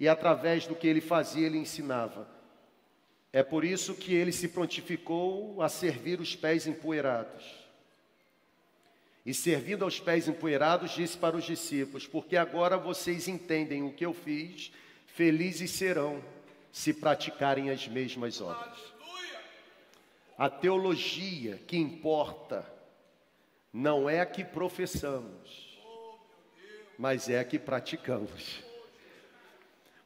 e 0.00 0.08
através 0.08 0.66
do 0.66 0.74
que 0.74 0.86
ele 0.86 1.00
fazia 1.00 1.46
ele 1.46 1.58
ensinava. 1.58 2.28
É 3.32 3.42
por 3.42 3.64
isso 3.64 3.94
que 3.94 4.12
ele 4.12 4.32
se 4.32 4.48
prontificou 4.48 5.62
a 5.62 5.68
servir 5.68 6.20
os 6.20 6.34
pés 6.34 6.66
empoeirados. 6.66 7.44
E 9.24 9.32
servindo 9.32 9.84
aos 9.84 10.00
pés 10.00 10.26
empoeirados, 10.26 10.90
disse 10.90 11.16
para 11.16 11.36
os 11.36 11.44
discípulos: 11.44 12.06
Porque 12.06 12.36
agora 12.36 12.76
vocês 12.76 13.28
entendem 13.28 13.84
o 13.84 13.92
que 13.92 14.04
eu 14.04 14.12
fiz, 14.12 14.72
felizes 15.06 15.70
serão 15.70 16.22
se 16.72 16.92
praticarem 16.92 17.70
as 17.70 17.86
mesmas 17.86 18.40
obras. 18.40 18.92
A 20.36 20.50
teologia 20.50 21.60
que 21.66 21.76
importa 21.76 22.66
não 23.72 24.10
é 24.10 24.20
a 24.20 24.26
que 24.26 24.42
professamos, 24.42 25.71
mas 27.02 27.28
é 27.28 27.40
a 27.40 27.44
que 27.44 27.58
praticamos. 27.58 28.62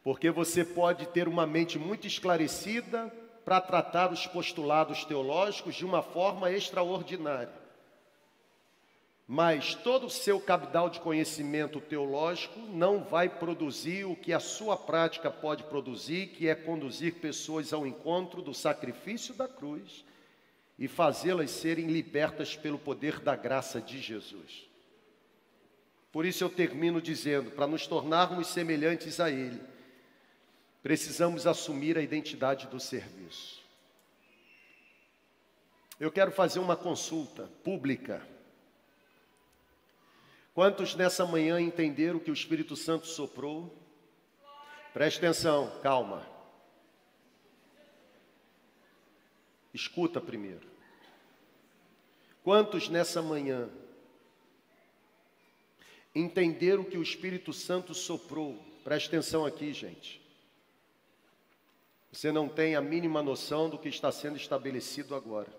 Porque 0.03 0.31
você 0.31 0.65
pode 0.65 1.05
ter 1.09 1.29
uma 1.29 1.47
mente 1.47 1.79
muito 1.79 2.07
esclarecida 2.07 3.13
para 3.45 3.61
tratar 3.61 4.11
os 4.11 4.27
postulados 4.27 5.05
teológicos 5.05 5.75
de 5.75 5.85
uma 5.85 6.03
forma 6.03 6.51
extraordinária 6.51 7.67
mas 9.29 9.75
todo 9.75 10.07
o 10.07 10.11
seu 10.11 10.39
capital 10.41 10.89
de 10.89 11.01
conhecimento 11.01 11.81
teológico 11.81 12.61
não 12.61 13.03
vai 13.03 13.29
produzir 13.29 14.05
o 14.05 14.15
que 14.15 14.33
a 14.33 14.39
sua 14.39 14.77
prática 14.77 15.29
pode 15.29 15.65
produzir, 15.65 16.29
que 16.29 16.47
é 16.47 16.55
conduzir 16.55 17.15
pessoas 17.15 17.73
ao 17.73 17.85
encontro 17.85 18.41
do 18.41 18.55
sacrifício 18.55 19.35
da 19.35 19.49
cruz 19.49 20.05
e 20.79 20.87
fazê-las 20.87 21.51
serem 21.51 21.89
libertas 21.89 22.55
pelo 22.55 22.79
poder 22.79 23.19
da 23.19 23.35
graça 23.35 23.81
de 23.81 24.01
Jesus. 24.01 24.76
Por 26.17 26.25
isso 26.25 26.43
eu 26.43 26.49
termino 26.49 26.99
dizendo: 26.99 27.51
para 27.51 27.67
nos 27.67 27.87
tornarmos 27.87 28.47
semelhantes 28.47 29.21
a 29.21 29.31
Ele, 29.31 29.61
precisamos 30.83 31.47
assumir 31.47 31.99
a 31.99 32.01
identidade 32.01 32.69
do 32.69 32.81
serviço. 32.81 33.63
Eu 36.01 36.11
quero 36.11 36.33
fazer 36.33 36.59
uma 36.59 36.75
consulta 36.75 37.51
pública 37.63 38.27
Quantos 40.55 40.95
nessa 40.95 41.27
manhã 41.27 41.61
entenderam 41.61 42.19
que 42.19 42.31
o 42.31 42.33
Espírito 42.33 42.75
Santo 42.77 43.07
soprou? 43.07 43.77
Preste 44.95 45.19
atenção, 45.19 45.71
calma. 45.83 46.27
Escuta 49.75 50.19
primeiro. 50.19 50.67
Quantos 52.43 52.89
nessa 52.89 53.21
manhã 53.21 53.69
entenderam 56.19 56.83
que 56.83 56.97
o 56.97 57.03
Espírito 57.03 57.53
Santo 57.53 57.95
soprou? 57.95 58.65
Preste 58.83 59.09
atenção 59.09 59.45
aqui, 59.45 59.73
gente. 59.73 60.21
Você 62.11 62.33
não 62.33 62.49
tem 62.49 62.75
a 62.75 62.81
mínima 62.81 63.23
noção 63.23 63.69
do 63.69 63.79
que 63.79 63.91
está 63.91 64.11
sendo 64.11 64.37
estabelecido 64.37 65.15
agora. 65.15 65.53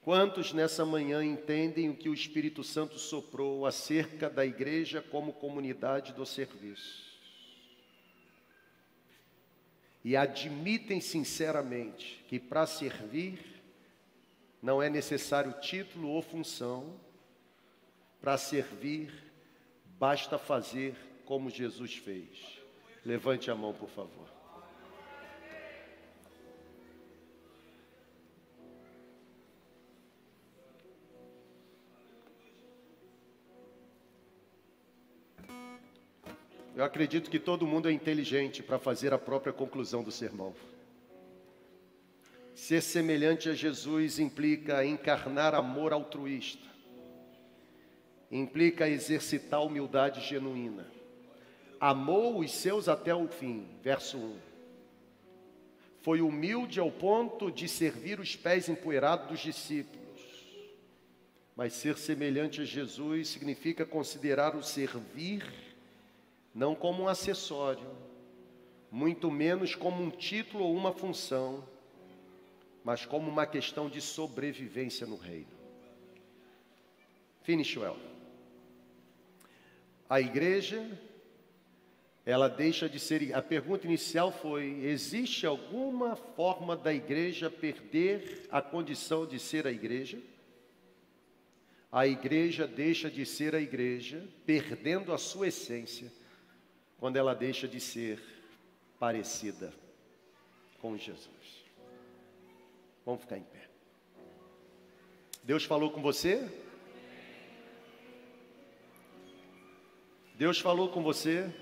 Quantos 0.00 0.54
nessa 0.54 0.86
manhã 0.86 1.22
entendem 1.22 1.90
o 1.90 1.94
que 1.94 2.08
o 2.08 2.14
Espírito 2.14 2.64
Santo 2.64 2.98
soprou 2.98 3.66
acerca 3.66 4.30
da 4.30 4.46
igreja 4.46 5.02
como 5.02 5.34
comunidade 5.34 6.14
do 6.14 6.24
serviço? 6.24 7.06
E 10.02 10.16
admitem 10.16 11.02
sinceramente 11.02 12.24
que 12.26 12.40
para 12.40 12.64
servir 12.64 13.60
não 14.62 14.82
é 14.82 14.88
necessário 14.88 15.52
título 15.60 16.08
ou 16.08 16.22
função, 16.22 16.98
para 18.20 18.36
servir 18.36 19.12
basta 19.98 20.38
fazer 20.38 20.94
como 21.24 21.50
Jesus 21.50 21.96
fez. 21.96 22.58
Levante 23.04 23.50
a 23.50 23.54
mão, 23.54 23.72
por 23.72 23.88
favor. 23.88 24.38
Eu 36.78 36.84
acredito 36.84 37.28
que 37.28 37.40
todo 37.40 37.66
mundo 37.66 37.88
é 37.88 37.92
inteligente 37.92 38.62
para 38.62 38.78
fazer 38.78 39.12
a 39.12 39.18
própria 39.18 39.52
conclusão 39.52 40.00
do 40.00 40.12
sermão. 40.12 40.54
Ser 42.54 42.80
semelhante 42.80 43.48
a 43.48 43.52
Jesus 43.52 44.20
implica 44.20 44.84
encarnar 44.84 45.56
amor 45.56 45.92
altruísta, 45.92 46.64
implica 48.30 48.88
exercitar 48.88 49.64
humildade 49.64 50.20
genuína. 50.20 50.86
Amou 51.80 52.40
os 52.40 52.50
seus 52.52 52.88
até 52.88 53.14
o 53.14 53.28
fim, 53.28 53.66
verso 53.82 54.18
1. 54.18 54.36
Foi 56.00 56.20
humilde 56.20 56.80
ao 56.80 56.90
ponto 56.90 57.50
de 57.50 57.68
servir 57.68 58.20
os 58.20 58.36
pés 58.36 58.68
empoeirados 58.68 59.28
dos 59.28 59.40
discípulos. 59.40 59.98
Mas 61.56 61.72
ser 61.72 61.96
semelhante 61.96 62.60
a 62.60 62.64
Jesus 62.64 63.28
significa 63.28 63.84
considerar 63.84 64.54
o 64.54 64.62
servir 64.62 65.44
não 66.54 66.74
como 66.74 67.04
um 67.04 67.08
acessório, 67.08 67.90
muito 68.90 69.30
menos 69.30 69.74
como 69.74 70.02
um 70.02 70.10
título 70.10 70.64
ou 70.64 70.74
uma 70.74 70.92
função, 70.92 71.64
mas 72.84 73.04
como 73.04 73.30
uma 73.30 73.46
questão 73.46 73.88
de 73.88 74.00
sobrevivência 74.00 75.06
no 75.06 75.16
reino. 75.16 75.58
Finish 77.42 77.76
well. 77.76 77.96
A 80.08 80.20
igreja, 80.20 80.84
ela 82.24 82.48
deixa 82.48 82.88
de 82.88 82.98
ser. 82.98 83.34
A 83.34 83.42
pergunta 83.42 83.86
inicial 83.86 84.32
foi: 84.32 84.80
existe 84.84 85.46
alguma 85.46 86.16
forma 86.16 86.76
da 86.76 86.92
igreja 86.92 87.50
perder 87.50 88.46
a 88.50 88.62
condição 88.62 89.26
de 89.26 89.38
ser 89.38 89.66
a 89.66 89.70
igreja? 89.70 90.18
A 91.90 92.06
igreja 92.06 92.66
deixa 92.66 93.10
de 93.10 93.24
ser 93.24 93.54
a 93.54 93.60
igreja, 93.60 94.26
perdendo 94.44 95.12
a 95.12 95.18
sua 95.18 95.48
essência 95.48 96.12
quando 96.98 97.16
ela 97.16 97.34
deixa 97.34 97.66
de 97.66 97.80
ser 97.80 98.20
parecida 98.98 99.72
com 100.80 100.96
Jesus. 100.96 101.64
Vamos 103.06 103.22
ficar 103.22 103.38
em 103.38 103.42
pé. 103.42 103.68
Deus 105.42 105.64
falou 105.64 105.90
com 105.90 106.02
você? 106.02 106.46
Deus 110.38 110.60
falou 110.60 110.88
com 110.88 111.02
você? 111.02 111.52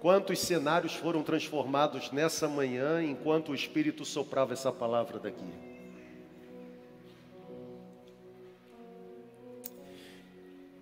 Quantos 0.00 0.40
cenários 0.40 0.96
foram 0.96 1.22
transformados 1.22 2.10
nessa 2.10 2.48
manhã 2.48 3.00
enquanto 3.00 3.52
o 3.52 3.54
Espírito 3.54 4.04
soprava 4.04 4.52
essa 4.52 4.72
palavra 4.72 5.20
daqui? 5.20 5.44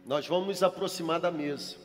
Nós 0.07 0.26
vamos 0.26 0.48
nos 0.48 0.62
aproximar 0.62 1.20
da 1.20 1.30
mesa. 1.30 1.76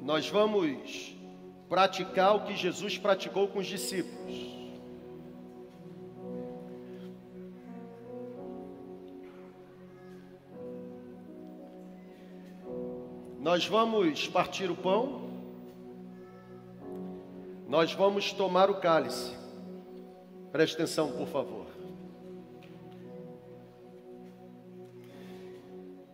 Nós 0.00 0.26
vamos 0.30 1.17
praticar 1.68 2.34
o 2.34 2.44
que 2.44 2.56
Jesus 2.56 2.96
praticou 2.96 3.48
com 3.48 3.58
os 3.58 3.66
discípulos. 3.66 4.58
Nós 13.38 13.66
vamos 13.66 14.28
partir 14.28 14.70
o 14.70 14.76
pão, 14.76 15.28
nós 17.66 17.92
vamos 17.92 18.32
tomar 18.32 18.70
o 18.70 18.80
cálice. 18.80 19.36
Preste 20.50 20.74
atenção, 20.74 21.12
por 21.12 21.28
favor. 21.28 21.66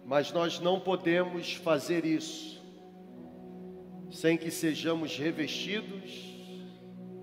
Mas 0.04 0.32
nós 0.32 0.60
não 0.60 0.78
podemos 0.78 1.54
fazer 1.54 2.04
isso 2.04 2.53
sem 4.24 4.38
que 4.38 4.50
sejamos 4.50 5.18
revestidos 5.18 6.34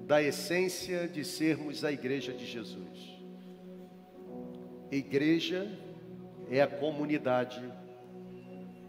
da 0.06 0.22
essência 0.22 1.08
de 1.08 1.26
sermos 1.26 1.84
a 1.84 1.91
igreja 1.91 2.32
de 2.32 2.45
Jesus. 2.45 3.18
Igreja 4.91 5.68
é 6.47 6.62
a 6.62 6.68
comunidade 6.68 7.60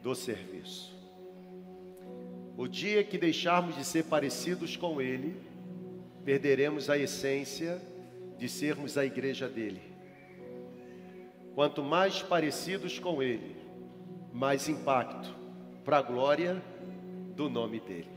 do 0.02 0.14
serviço. 0.14 0.94
O 2.54 2.68
dia 2.68 3.02
que 3.02 3.16
deixarmos 3.16 3.76
de 3.76 3.84
ser 3.86 4.04
parecidos 4.04 4.76
com 4.76 5.00
Ele, 5.00 5.34
perderemos 6.22 6.90
a 6.90 6.98
essência 6.98 7.80
de 8.36 8.46
sermos 8.46 8.98
a 8.98 9.06
igreja 9.06 9.48
dele. 9.48 9.80
Quanto 11.54 11.82
mais 11.82 12.20
parecidos 12.20 12.98
com 12.98 13.22
Ele, 13.22 13.56
mais 14.30 14.68
impacto 14.68 15.34
para 15.82 15.96
a 15.96 16.02
glória 16.02 16.62
do 17.34 17.48
nome 17.48 17.80
dele. 17.80 18.10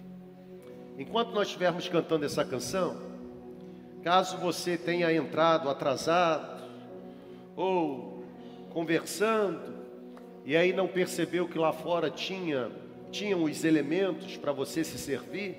Enquanto 0.98 1.32
nós 1.32 1.48
estivermos 1.48 1.88
cantando 1.88 2.26
essa 2.26 2.46
canção, 2.46 2.98
caso 4.04 4.38
você 4.38 4.78
tenha 4.78 5.12
entrado 5.14 5.70
atrasado 5.70 6.64
ou 7.56 8.24
conversando 8.70 9.76
e 10.46 10.56
aí 10.56 10.72
não 10.72 10.88
percebeu 10.88 11.48
que 11.48 11.58
lá 11.58 11.74
fora 11.74 12.10
tinha 12.10 12.72
tinham 13.16 13.44
os 13.44 13.64
elementos 13.64 14.36
para 14.36 14.52
você 14.52 14.84
se 14.84 14.98
servir, 14.98 15.56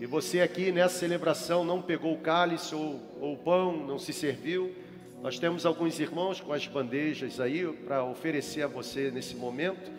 e 0.00 0.06
você 0.06 0.40
aqui 0.40 0.72
nessa 0.72 1.00
celebração 1.00 1.64
não 1.64 1.82
pegou 1.82 2.14
o 2.14 2.18
cálice 2.18 2.74
ou, 2.74 2.98
ou 3.20 3.34
o 3.34 3.36
pão, 3.36 3.76
não 3.86 3.98
se 3.98 4.10
serviu, 4.10 4.74
nós 5.22 5.38
temos 5.38 5.66
alguns 5.66 6.00
irmãos 6.00 6.40
com 6.40 6.52
as 6.52 6.66
bandejas 6.66 7.38
aí 7.38 7.70
para 7.84 8.02
oferecer 8.04 8.62
a 8.62 8.66
você 8.66 9.10
nesse 9.10 9.36
momento, 9.36 9.92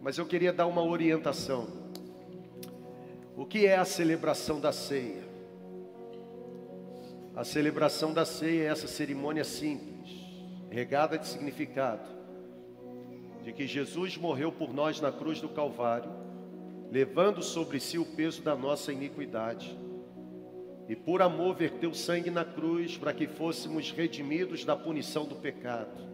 mas 0.00 0.18
eu 0.18 0.26
queria 0.26 0.52
dar 0.52 0.66
uma 0.66 0.82
orientação. 0.82 1.83
O 3.36 3.44
que 3.44 3.66
é 3.66 3.76
a 3.76 3.84
celebração 3.84 4.60
da 4.60 4.72
ceia? 4.72 5.24
A 7.34 7.44
celebração 7.44 8.12
da 8.12 8.24
ceia 8.24 8.62
é 8.62 8.66
essa 8.66 8.86
cerimônia 8.86 9.44
simples, 9.44 10.08
regada 10.70 11.18
de 11.18 11.26
significado 11.26 12.14
de 13.44 13.52
que 13.52 13.66
Jesus 13.66 14.16
morreu 14.16 14.50
por 14.50 14.72
nós 14.72 15.00
na 15.02 15.12
cruz 15.12 15.38
do 15.38 15.50
Calvário, 15.50 16.10
levando 16.90 17.42
sobre 17.42 17.78
si 17.78 17.98
o 17.98 18.04
peso 18.04 18.40
da 18.40 18.56
nossa 18.56 18.90
iniquidade, 18.90 19.78
e 20.88 20.96
por 20.96 21.20
amor 21.20 21.54
verteu 21.54 21.92
sangue 21.92 22.30
na 22.30 22.44
cruz 22.44 22.96
para 22.96 23.12
que 23.12 23.26
fôssemos 23.26 23.90
redimidos 23.90 24.64
da 24.64 24.74
punição 24.74 25.26
do 25.26 25.34
pecado. 25.34 26.13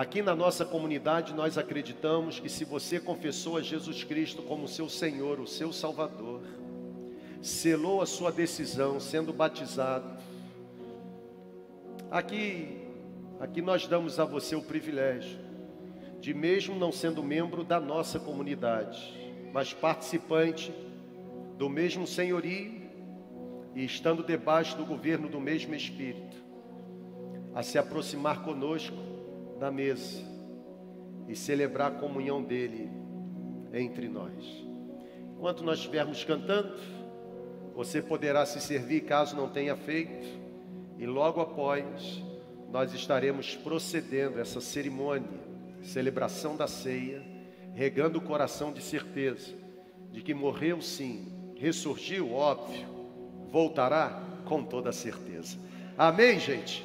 Aqui 0.00 0.22
na 0.22 0.34
nossa 0.34 0.64
comunidade 0.64 1.34
nós 1.34 1.58
acreditamos 1.58 2.40
que 2.40 2.48
se 2.48 2.64
você 2.64 2.98
confessou 2.98 3.58
a 3.58 3.60
Jesus 3.60 4.02
Cristo 4.02 4.42
como 4.42 4.66
seu 4.66 4.88
Senhor, 4.88 5.38
o 5.38 5.46
seu 5.46 5.74
Salvador, 5.74 6.40
selou 7.42 8.00
a 8.00 8.06
sua 8.06 8.32
decisão 8.32 8.98
sendo 8.98 9.30
batizado. 9.30 10.08
Aqui, 12.10 12.78
aqui 13.38 13.60
nós 13.60 13.86
damos 13.86 14.18
a 14.18 14.24
você 14.24 14.56
o 14.56 14.62
privilégio 14.62 15.38
de 16.18 16.32
mesmo 16.32 16.74
não 16.76 16.90
sendo 16.90 17.22
membro 17.22 17.62
da 17.62 17.78
nossa 17.78 18.18
comunidade, 18.18 19.14
mas 19.52 19.74
participante 19.74 20.72
do 21.58 21.68
mesmo 21.68 22.06
senhorio 22.06 22.90
e 23.74 23.84
estando 23.84 24.24
debaixo 24.24 24.78
do 24.78 24.86
governo 24.86 25.28
do 25.28 25.38
mesmo 25.38 25.74
Espírito, 25.74 26.38
a 27.54 27.62
se 27.62 27.76
aproximar 27.76 28.42
conosco 28.42 29.10
da 29.60 29.70
mesa 29.70 30.24
e 31.28 31.36
celebrar 31.36 31.92
a 31.92 31.94
comunhão 31.94 32.42
dele 32.42 32.90
entre 33.72 34.08
nós. 34.08 34.32
Enquanto 35.36 35.62
nós 35.62 35.78
estivermos 35.78 36.24
cantando, 36.24 36.74
você 37.74 38.02
poderá 38.02 38.44
se 38.44 38.60
servir 38.60 39.02
caso 39.02 39.36
não 39.36 39.48
tenha 39.48 39.76
feito, 39.76 40.26
e 40.98 41.06
logo 41.06 41.40
após 41.40 42.22
nós 42.72 42.92
estaremos 42.92 43.54
procedendo 43.54 44.40
essa 44.40 44.60
cerimônia 44.60 45.50
celebração 45.82 46.56
da 46.56 46.66
ceia, 46.66 47.22
regando 47.74 48.18
o 48.18 48.22
coração 48.22 48.72
de 48.72 48.82
certeza 48.82 49.54
de 50.10 50.20
que 50.20 50.34
morreu 50.34 50.80
sim, 50.82 51.54
ressurgiu, 51.56 52.32
óbvio, 52.32 52.86
voltará 53.50 54.22
com 54.44 54.62
toda 54.64 54.92
certeza. 54.92 55.56
Amém, 55.96 56.38
gente? 56.38 56.84